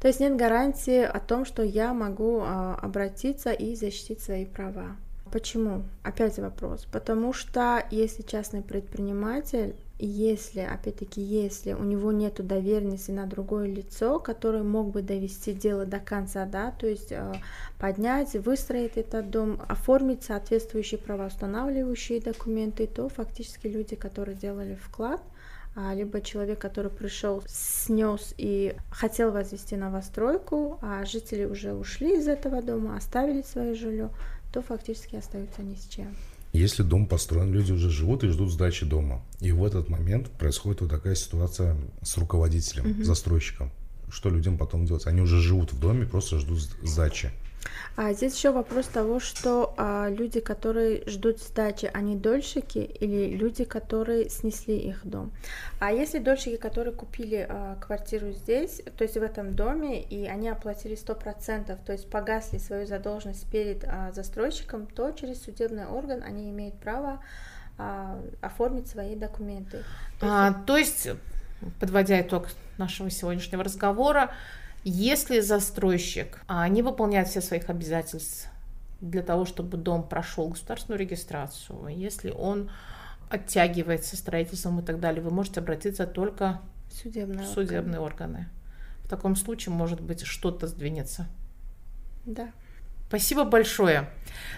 То 0.04 0.10
есть 0.10 0.20
нет 0.20 0.36
гарантии 0.36 1.02
о 1.02 1.22
том, 1.22 1.46
что 1.46 1.64
я 1.64 1.94
могу 1.94 2.42
а, 2.42 2.76
обратиться 2.76 3.54
и 3.54 3.74
защитить 3.74 4.20
свои 4.20 4.46
права. 4.46 4.98
Почему? 5.32 5.84
Опять 6.04 6.38
вопрос. 6.40 6.86
Потому 6.92 7.32
что 7.32 7.82
если 7.90 8.22
частный 8.22 8.62
предприниматель, 8.62 9.78
если, 9.98 10.60
опять-таки, 10.60 11.22
если 11.22 11.72
у 11.72 11.84
него 11.84 12.12
нет 12.12 12.46
доверенности 12.46 13.12
на 13.12 13.28
другое 13.28 13.68
лицо, 13.68 14.20
которое 14.20 14.64
мог 14.64 14.92
бы 14.92 15.02
довести 15.02 15.54
дело 15.54 15.86
до 15.86 16.00
конца, 16.00 16.46
да, 16.46 16.72
то 16.78 16.86
есть 16.86 17.14
э, 17.14 17.34
поднять, 17.80 18.34
выстроить 18.34 18.98
этот 18.98 19.30
дом, 19.30 19.62
оформить 19.70 20.24
соответствующие 20.24 21.00
правоустанавливающие 21.00 22.20
документы, 22.20 22.88
то 22.88 23.08
фактически 23.08 23.68
люди, 23.68 23.96
которые 23.96 24.36
делали 24.36 24.76
вклад, 24.76 25.22
а, 25.22 25.33
либо 25.76 26.22
человек, 26.22 26.60
который 26.60 26.92
пришел, 26.92 27.44
снес 27.48 28.34
и 28.38 28.76
хотел 28.92 29.32
возвести 29.32 29.76
новостройку, 29.76 30.78
а 30.82 31.06
жители 31.06 31.46
уже 31.46 31.74
ушли 31.74 32.18
из 32.18 32.28
этого 32.28 32.62
дома, 32.62 32.96
оставили 32.98 33.42
свое 33.42 33.74
жилье, 33.74 34.10
то 34.52 34.62
фактически 34.62 35.16
остаются 35.16 35.64
ни 35.64 35.76
с 35.76 35.88
чем. 35.88 36.16
Если 36.54 36.84
дом 36.84 37.08
построен, 37.08 37.52
люди 37.52 37.72
уже 37.72 37.90
живут 37.90 38.24
и 38.24 38.28
ждут 38.28 38.52
сдачи 38.52 38.86
дома. 38.86 39.24
И 39.40 39.52
в 39.52 39.66
этот 39.66 39.90
момент 39.90 40.30
происходит 40.30 40.82
вот 40.82 40.92
такая 40.92 41.16
ситуация 41.16 41.76
с 42.04 42.16
руководителем, 42.18 42.92
угу. 42.92 43.04
застройщиком. 43.04 43.72
Что 44.12 44.30
людям 44.30 44.60
потом 44.60 44.86
делать? 44.86 45.08
Они 45.08 45.22
уже 45.22 45.40
живут 45.42 45.74
в 45.74 45.80
доме, 45.80 46.06
просто 46.06 46.38
ждут 46.38 46.60
сдачи. 46.84 47.32
А 47.96 48.14
здесь 48.14 48.36
еще 48.36 48.52
вопрос 48.52 48.88
того, 48.88 49.20
что 49.20 49.74
а, 49.78 50.10
люди, 50.10 50.40
которые 50.40 51.04
ждут 51.08 51.40
сдачи, 51.40 51.90
они 51.94 52.16
дольщики 52.16 52.80
или 52.80 53.36
люди, 53.36 53.64
которые 53.64 54.30
снесли 54.30 54.78
их 54.78 55.06
дом. 55.06 55.32
А 55.80 55.92
если 55.92 56.20
дольщики, 56.20 56.58
которые 56.58 56.94
купили 56.94 57.46
а, 57.48 57.76
квартиру 57.76 58.32
здесь, 58.32 58.82
то 58.98 59.04
есть 59.04 59.16
в 59.16 59.22
этом 59.22 59.56
доме, 59.56 60.02
и 60.02 60.26
они 60.26 60.50
оплатили 60.50 60.96
100%, 60.96 61.78
то 61.86 61.92
есть 61.92 62.10
погасли 62.10 62.58
свою 62.58 62.88
задолженность 62.88 63.50
перед 63.52 63.84
а, 63.86 64.12
застройщиком, 64.12 64.88
то 64.88 65.12
через 65.12 65.44
судебный 65.44 65.86
орган 65.86 66.24
они 66.24 66.50
имеют 66.50 66.76
право 66.80 67.20
а, 67.78 68.20
оформить 68.42 68.88
свои 68.88 69.16
документы. 69.16 69.84
То 70.20 70.26
есть, 70.26 70.36
а, 70.36 70.54
то 70.66 70.78
есть 70.78 71.10
подводя 71.80 72.22
итог 72.22 72.48
нашего 72.78 73.10
сегодняшнего 73.10 73.64
разговора, 73.64 74.32
если 74.84 75.40
застройщик 75.40 76.42
а, 76.48 76.68
не 76.68 76.82
выполняет 76.82 77.28
все 77.28 77.42
своих 77.42 77.70
обязательств 77.70 78.50
для 79.02 79.22
того, 79.22 79.46
чтобы 79.46 79.78
дом 79.78 80.08
прошел 80.08 80.50
государственную 80.50 81.00
регистрацию, 81.00 81.88
если 81.88 82.32
он 82.32 82.70
оттягивается 83.30 84.16
строительством 84.16 84.80
и 84.80 84.84
так 84.84 85.00
далее, 85.00 85.22
вы 85.22 85.32
можете 85.32 85.60
обратиться 85.60 86.06
только 86.06 86.62
судебные 86.92 87.46
в 87.46 87.48
судебные 87.48 88.00
органы. 88.00 88.38
органы. 88.38 88.50
В 89.04 89.10
таком 89.10 89.36
случае, 89.36 89.74
может 89.74 90.02
быть, 90.02 90.22
что-то 90.26 90.68
сдвинется. 90.68 91.28
Да. 92.26 92.52
Спасибо 93.14 93.44
большое. 93.44 94.10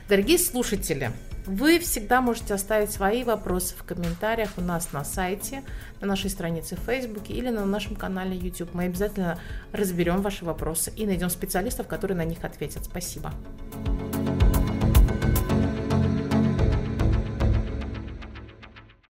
Дорогие 0.08 0.40
слушатели, 0.40 1.12
вы 1.46 1.78
всегда 1.78 2.22
можете 2.22 2.54
оставить 2.54 2.90
свои 2.90 3.26
вопросы 3.26 3.76
в 3.76 3.84
комментариях 3.84 4.52
у 4.56 4.62
нас 4.62 4.94
на 4.94 5.04
сайте, 5.04 5.62
на 6.00 6.08
нашей 6.08 6.30
странице 6.30 6.78
в 6.78 6.80
Facebook 6.80 7.30
или 7.30 7.50
на 7.50 7.66
нашем 7.66 7.98
канале 7.98 8.38
YouTube. 8.38 8.70
Мы 8.74 8.86
обязательно 8.86 9.42
разберем 9.74 10.22
ваши 10.22 10.46
вопросы 10.46 10.90
и 10.96 11.06
найдем 11.06 11.30
специалистов, 11.30 11.88
которые 11.88 12.16
на 12.16 12.24
них 12.24 12.46
ответят. 12.46 12.86
Спасибо. 12.86 13.34